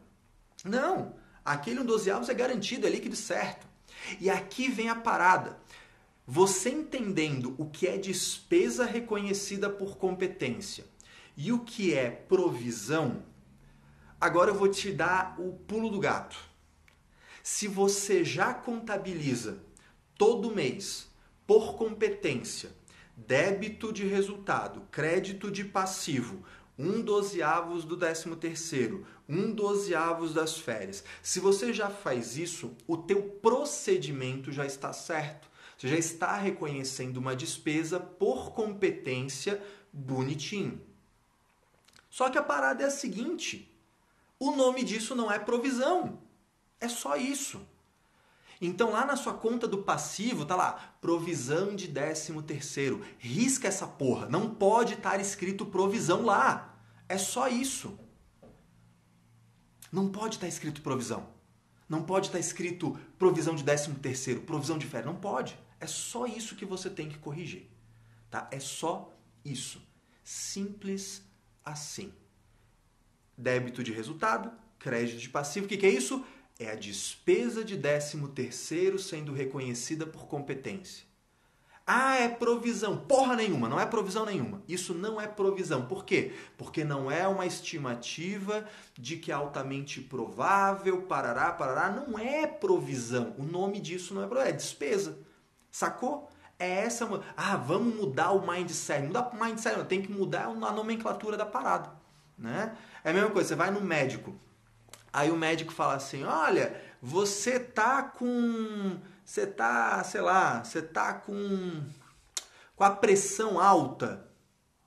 Não, 0.64 1.16
aquele 1.44 1.81
um 1.81 1.85
dozeavos 1.85 2.29
é 2.29 2.35
garantido, 2.35 2.87
é 2.87 2.90
líquido 2.90 3.16
certo. 3.16 3.66
E 4.20 4.31
aqui 4.31 4.68
vem 4.68 4.88
a 4.88 4.94
parada. 4.94 5.59
Você 6.24 6.70
entendendo 6.70 7.57
o 7.59 7.66
que 7.66 7.88
é 7.88 7.98
despesa 7.98 8.85
reconhecida 8.85 9.68
por 9.68 9.96
competência 9.96 10.85
e 11.37 11.51
o 11.51 11.59
que 11.59 11.92
é 11.92 12.09
provisão, 12.09 13.20
agora 14.20 14.53
eu 14.53 14.55
vou 14.55 14.68
te 14.68 14.92
dar 14.92 15.35
o 15.40 15.55
pulo 15.66 15.90
do 15.90 15.98
gato. 15.98 16.46
Se 17.50 17.66
você 17.66 18.22
já 18.22 18.52
contabiliza 18.52 19.58
todo 20.18 20.54
mês, 20.54 21.08
por 21.46 21.76
competência, 21.76 22.70
débito 23.16 23.90
de 23.90 24.06
resultado, 24.06 24.82
crédito 24.92 25.50
de 25.50 25.64
passivo, 25.64 26.44
um 26.78 27.00
dozeavos 27.00 27.87
do 27.87 27.96
décimo 27.96 28.37
terceiro, 28.37 29.06
um 29.26 29.50
dozeavos 29.50 30.34
das 30.34 30.58
férias. 30.58 31.02
Se 31.22 31.40
você 31.40 31.72
já 31.72 31.88
faz 31.88 32.37
isso, 32.37 32.76
o 32.87 32.98
teu 32.98 33.22
procedimento 33.22 34.52
já 34.52 34.66
está 34.66 34.92
certo. 34.92 35.48
Você 35.78 35.88
já 35.88 35.96
está 35.96 36.37
reconhecendo 36.37 37.16
uma 37.16 37.34
despesa 37.34 37.98
por 37.98 38.52
competência 38.52 39.61
bonitinho. 39.90 40.78
Só 42.11 42.28
que 42.28 42.37
a 42.37 42.42
parada 42.42 42.84
é 42.84 42.87
a 42.88 42.90
seguinte: 42.90 43.74
o 44.38 44.54
nome 44.54 44.84
disso 44.84 45.14
não 45.14 45.32
é 45.32 45.38
provisão. 45.38 46.27
É 46.80 46.88
só 46.88 47.16
isso. 47.16 47.60
Então 48.60 48.90
lá 48.90 49.04
na 49.04 49.16
sua 49.16 49.34
conta 49.34 49.68
do 49.68 49.78
passivo 49.78 50.44
tá 50.44 50.56
lá, 50.56 50.96
provisão 51.00 51.76
de 51.76 51.88
13 51.88 52.42
terceiro. 52.42 53.04
Risca 53.18 53.68
essa 53.68 53.86
porra, 53.86 54.28
não 54.28 54.54
pode 54.54 54.94
estar 54.94 55.20
escrito 55.20 55.66
provisão 55.66 56.24
lá. 56.24 56.76
É 57.08 57.16
só 57.16 57.48
isso. 57.48 57.98
Não 59.92 60.08
pode 60.08 60.36
estar 60.36 60.48
escrito 60.48 60.82
provisão. 60.82 61.28
Não 61.88 62.02
pode 62.02 62.26
estar 62.26 62.38
escrito 62.38 62.98
provisão 63.18 63.54
de 63.54 63.64
13 63.64 63.94
terceiro, 63.94 64.42
provisão 64.42 64.76
de 64.76 64.86
férias, 64.86 65.10
não 65.10 65.18
pode. 65.18 65.58
É 65.80 65.86
só 65.86 66.26
isso 66.26 66.56
que 66.56 66.66
você 66.66 66.90
tem 66.90 67.08
que 67.08 67.18
corrigir. 67.18 67.70
Tá? 68.30 68.48
É 68.50 68.60
só 68.60 69.16
isso. 69.44 69.80
Simples 70.22 71.22
assim. 71.64 72.12
Débito 73.36 73.82
de 73.82 73.92
resultado, 73.92 74.52
crédito 74.78 75.20
de 75.20 75.28
passivo. 75.30 75.64
O 75.64 75.68
que, 75.68 75.78
que 75.78 75.86
é 75.86 75.90
isso? 75.90 76.24
É 76.58 76.70
a 76.70 76.74
despesa 76.74 77.64
de 77.64 77.76
13 77.76 78.28
terceiro 78.34 78.98
sendo 78.98 79.32
reconhecida 79.32 80.06
por 80.06 80.26
competência. 80.26 81.06
Ah, 81.90 82.16
é 82.16 82.28
provisão. 82.28 82.98
Porra 82.98 83.34
nenhuma, 83.34 83.66
não 83.66 83.80
é 83.80 83.86
provisão 83.86 84.26
nenhuma. 84.26 84.60
Isso 84.68 84.92
não 84.92 85.18
é 85.18 85.26
provisão. 85.26 85.86
Por 85.86 86.04
quê? 86.04 86.34
Porque 86.58 86.84
não 86.84 87.10
é 87.10 87.26
uma 87.26 87.46
estimativa 87.46 88.66
de 88.92 89.16
que 89.16 89.30
é 89.32 89.34
altamente 89.34 90.02
provável, 90.02 91.00
parará, 91.02 91.50
parará. 91.50 91.90
Não 91.90 92.18
é 92.18 92.46
provisão. 92.46 93.34
O 93.38 93.42
nome 93.42 93.80
disso 93.80 94.12
não 94.12 94.22
é 94.22 94.26
provisão, 94.26 94.50
é 94.50 94.56
despesa. 94.56 95.18
Sacou? 95.70 96.28
É 96.58 96.68
essa. 96.68 97.08
Ah, 97.34 97.56
vamos 97.56 97.94
mudar 97.94 98.32
o 98.32 98.46
mindset. 98.46 99.06
Mudar 99.06 99.30
o 99.32 99.42
mindset, 99.42 99.82
tem 99.84 100.02
que 100.02 100.12
mudar 100.12 100.44
a 100.44 100.72
nomenclatura 100.72 101.38
da 101.38 101.46
parada. 101.46 101.90
Né? 102.36 102.76
É 103.02 103.10
a 103.10 103.14
mesma 103.14 103.30
coisa, 103.30 103.48
você 103.48 103.54
vai 103.54 103.70
no 103.70 103.80
médico. 103.80 104.34
Aí 105.12 105.30
o 105.30 105.36
médico 105.36 105.72
fala 105.72 105.94
assim: 105.94 106.24
olha, 106.24 106.80
você 107.00 107.58
tá 107.58 108.02
com 108.02 108.98
você 109.28 109.46
tá, 109.46 110.02
sei 110.04 110.22
lá, 110.22 110.64
você 110.64 110.80
tá 110.80 111.12
com, 111.12 111.84
com 112.74 112.82
a 112.82 112.90
pressão 112.90 113.60
alta. 113.60 114.26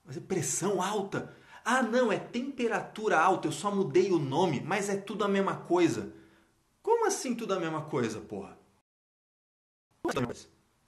Mas 0.04 0.16
é 0.16 0.20
pressão 0.20 0.82
alta? 0.82 1.32
Ah, 1.64 1.80
não, 1.80 2.10
é 2.10 2.18
temperatura 2.18 3.20
alta, 3.20 3.46
eu 3.46 3.52
só 3.52 3.72
mudei 3.72 4.10
o 4.10 4.18
nome, 4.18 4.60
mas 4.60 4.88
é 4.88 4.96
tudo 4.96 5.24
a 5.24 5.28
mesma 5.28 5.54
coisa. 5.58 6.12
Como 6.82 7.06
assim 7.06 7.36
tudo 7.36 7.54
a 7.54 7.60
mesma 7.60 7.82
coisa, 7.82 8.20
porra? 8.20 8.58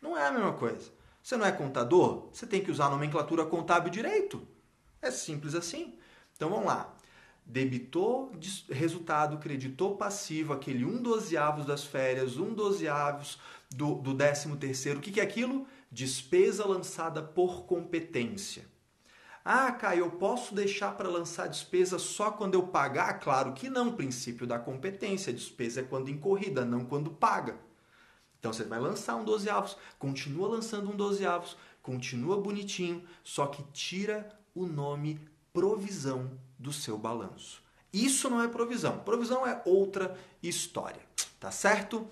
Não 0.02 0.18
é 0.18 0.26
a 0.26 0.32
mesma 0.32 0.54
coisa. 0.54 0.90
Você 1.22 1.36
não 1.36 1.46
é 1.46 1.52
contador? 1.52 2.28
Você 2.32 2.48
tem 2.48 2.60
que 2.60 2.72
usar 2.72 2.86
a 2.86 2.90
nomenclatura 2.90 3.46
contábil 3.46 3.88
direito. 3.88 4.44
É 5.00 5.12
simples 5.12 5.54
assim. 5.54 5.96
Então 6.34 6.50
vamos 6.50 6.66
lá 6.66 6.92
debitou 7.44 8.32
resultado, 8.70 9.38
creditou 9.38 9.96
passivo, 9.96 10.52
aquele 10.52 10.84
um 10.84 11.02
dozeavos 11.02 11.66
das 11.66 11.84
férias, 11.84 12.38
um 12.38 12.54
dozeavos 12.54 13.38
do, 13.70 13.96
do 13.96 14.14
décimo 14.14 14.56
terceiro. 14.56 14.98
O 14.98 15.02
que, 15.02 15.12
que 15.12 15.20
é 15.20 15.24
aquilo? 15.24 15.66
Despesa 15.90 16.66
lançada 16.66 17.22
por 17.22 17.64
competência. 17.64 18.64
Ah, 19.44 19.70
Caio, 19.72 20.06
eu 20.06 20.10
posso 20.12 20.54
deixar 20.54 20.96
para 20.96 21.08
lançar 21.08 21.48
despesa 21.48 21.98
só 21.98 22.30
quando 22.30 22.54
eu 22.54 22.68
pagar? 22.68 23.20
Claro 23.20 23.52
que 23.52 23.68
não, 23.68 23.92
princípio 23.92 24.46
da 24.46 24.58
competência. 24.58 25.34
Despesa 25.34 25.80
é 25.80 25.84
quando 25.84 26.08
incorrida, 26.08 26.64
não 26.64 26.84
quando 26.86 27.10
paga. 27.10 27.58
Então 28.38 28.52
você 28.52 28.64
vai 28.64 28.80
lançar 28.80 29.16
um 29.16 29.24
dozeavos, 29.24 29.76
continua 29.98 30.48
lançando 30.48 30.90
um 30.90 30.96
dozeavos, 30.96 31.58
continua 31.82 32.40
bonitinho, 32.40 33.02
só 33.22 33.46
que 33.46 33.62
tira 33.72 34.28
o 34.54 34.66
nome 34.66 35.20
provisão 35.52 36.30
do 36.64 36.72
seu 36.72 36.96
balanço. 36.96 37.62
Isso 37.92 38.28
não 38.30 38.42
é 38.42 38.48
provisão. 38.48 38.98
Provisão 39.00 39.46
é 39.46 39.60
outra 39.66 40.18
história, 40.42 41.02
tá 41.38 41.50
certo? 41.50 42.08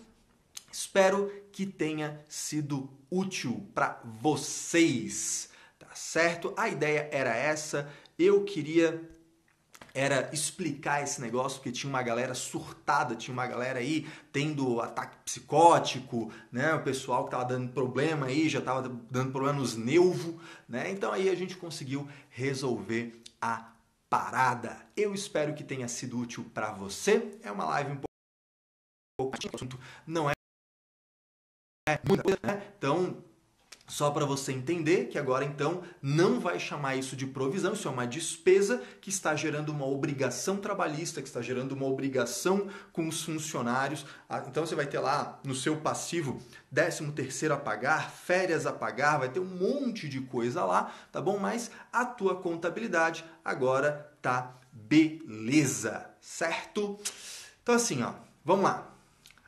Espero 0.70 1.32
que 1.50 1.64
tenha 1.66 2.22
sido 2.28 2.88
útil 3.10 3.66
para 3.74 4.00
vocês, 4.04 5.48
tá 5.78 5.88
certo? 5.94 6.52
A 6.56 6.68
ideia 6.68 7.08
era 7.10 7.34
essa. 7.34 7.90
Eu 8.18 8.44
queria 8.44 9.08
era 9.94 10.30
explicar 10.32 11.02
esse 11.02 11.20
negócio, 11.20 11.58
porque 11.58 11.70
tinha 11.70 11.90
uma 11.90 12.02
galera 12.02 12.32
surtada, 12.32 13.14
tinha 13.14 13.32
uma 13.32 13.46
galera 13.46 13.78
aí 13.78 14.06
tendo 14.32 14.80
ataque 14.80 15.16
psicótico, 15.24 16.32
né? 16.50 16.72
O 16.74 16.82
pessoal 16.82 17.24
que 17.24 17.30
tava 17.30 17.44
dando 17.44 17.72
problema 17.72 18.26
aí, 18.26 18.48
já 18.48 18.60
tava 18.60 18.88
dando 19.10 19.32
problema 19.32 19.58
nos 19.58 19.76
nervos, 19.76 20.36
né? 20.66 20.90
Então 20.90 21.12
aí 21.12 21.28
a 21.28 21.34
gente 21.34 21.56
conseguiu 21.56 22.08
resolver 22.30 23.20
a 23.40 23.72
parada. 24.12 24.76
Eu 24.94 25.14
espero 25.14 25.54
que 25.54 25.64
tenha 25.64 25.88
sido 25.88 26.18
útil 26.18 26.44
para 26.52 26.70
você. 26.70 27.40
É 27.42 27.50
uma 27.50 27.64
live 27.64 27.92
um 27.92 28.00
pouco 29.18 29.38
não 30.06 30.28
é 30.28 30.34
muita 32.06 32.22
coisa, 32.22 32.38
né? 32.42 32.74
Então, 32.76 33.24
só 33.86 34.10
para 34.10 34.24
você 34.24 34.52
entender 34.52 35.08
que 35.08 35.18
agora 35.18 35.44
então 35.44 35.82
não 36.00 36.40
vai 36.40 36.58
chamar 36.58 36.96
isso 36.96 37.16
de 37.16 37.26
provisão, 37.26 37.72
isso 37.72 37.88
é 37.88 37.90
uma 37.90 38.06
despesa 38.06 38.82
que 39.00 39.10
está 39.10 39.34
gerando 39.34 39.70
uma 39.70 39.86
obrigação 39.86 40.56
trabalhista, 40.56 41.20
que 41.20 41.28
está 41.28 41.42
gerando 41.42 41.72
uma 41.72 41.86
obrigação 41.86 42.68
com 42.92 43.08
os 43.08 43.22
funcionários. 43.22 44.06
Ah, 44.28 44.44
então 44.46 44.64
você 44.64 44.74
vai 44.74 44.86
ter 44.86 45.00
lá 45.00 45.40
no 45.44 45.54
seu 45.54 45.76
passivo 45.76 46.40
13 46.72 47.12
terceiro 47.12 47.54
a 47.54 47.58
pagar, 47.58 48.10
férias 48.10 48.66
a 48.66 48.72
pagar, 48.72 49.18
vai 49.18 49.28
ter 49.28 49.40
um 49.40 49.44
monte 49.44 50.08
de 50.08 50.20
coisa 50.20 50.64
lá, 50.64 50.94
tá 51.10 51.20
bom? 51.20 51.38
Mas 51.38 51.70
a 51.92 52.04
tua 52.04 52.36
contabilidade 52.36 53.24
agora 53.44 54.10
tá 54.22 54.54
beleza, 54.72 56.08
certo? 56.20 56.98
Então 57.62 57.74
assim, 57.74 58.02
ó, 58.02 58.14
vamos 58.44 58.64
lá. 58.64 58.88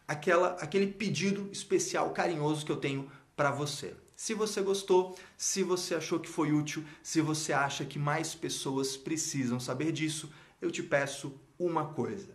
Aquela 0.06 0.48
aquele 0.60 0.88
pedido 0.88 1.48
especial 1.50 2.10
carinhoso 2.10 2.66
que 2.66 2.72
eu 2.72 2.76
tenho 2.76 3.10
para 3.34 3.50
você. 3.50 3.94
Se 4.16 4.32
você 4.32 4.62
gostou, 4.62 5.18
se 5.36 5.62
você 5.62 5.94
achou 5.94 6.20
que 6.20 6.28
foi 6.28 6.52
útil, 6.52 6.84
se 7.02 7.20
você 7.20 7.52
acha 7.52 7.84
que 7.84 7.98
mais 7.98 8.34
pessoas 8.34 8.96
precisam 8.96 9.58
saber 9.58 9.90
disso, 9.92 10.32
eu 10.60 10.70
te 10.70 10.82
peço 10.82 11.34
uma 11.58 11.86
coisa. 11.86 12.28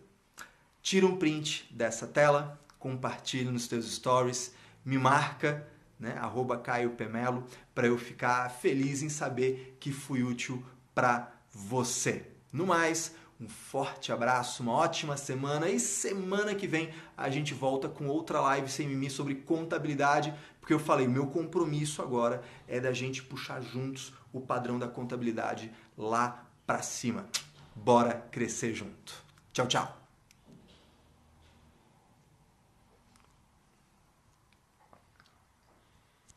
Tira 0.82 1.06
um 1.06 1.16
print 1.16 1.66
dessa 1.70 2.06
tela, 2.06 2.60
compartilhe 2.78 3.50
nos 3.50 3.66
teus 3.66 3.90
stories, 3.92 4.54
me 4.84 4.98
marca, 4.98 5.66
né, 5.98 6.16
arroba 6.18 6.58
Caio 6.58 6.90
Pemelo, 6.90 7.44
para 7.74 7.86
eu 7.86 7.98
ficar 7.98 8.48
feliz 8.50 9.02
em 9.02 9.08
saber 9.08 9.76
que 9.78 9.92
fui 9.92 10.22
útil 10.22 10.64
para 10.94 11.32
você. 11.52 12.26
No 12.52 12.66
mais, 12.66 13.14
um 13.40 13.48
forte 13.48 14.12
abraço, 14.12 14.62
uma 14.62 14.72
ótima 14.72 15.16
semana 15.16 15.68
e 15.68 15.80
semana 15.80 16.54
que 16.54 16.66
vem 16.66 16.90
a 17.16 17.30
gente 17.30 17.54
volta 17.54 17.88
com 17.88 18.06
outra 18.06 18.38
live 18.40 18.70
sem 18.70 18.86
mimimi 18.86 19.08
sobre 19.08 19.34
contabilidade, 19.34 20.34
porque 20.60 20.74
eu 20.74 20.78
falei, 20.78 21.08
meu 21.08 21.26
compromisso 21.26 22.02
agora 22.02 22.42
é 22.68 22.78
da 22.78 22.92
gente 22.92 23.22
puxar 23.22 23.60
juntos 23.60 24.12
o 24.32 24.40
padrão 24.40 24.78
da 24.78 24.86
contabilidade 24.86 25.72
lá 25.96 26.44
para 26.66 26.82
cima. 26.82 27.26
Bora 27.74 28.14
crescer 28.30 28.74
junto. 28.74 29.14
Tchau, 29.52 29.66
tchau. 29.66 29.99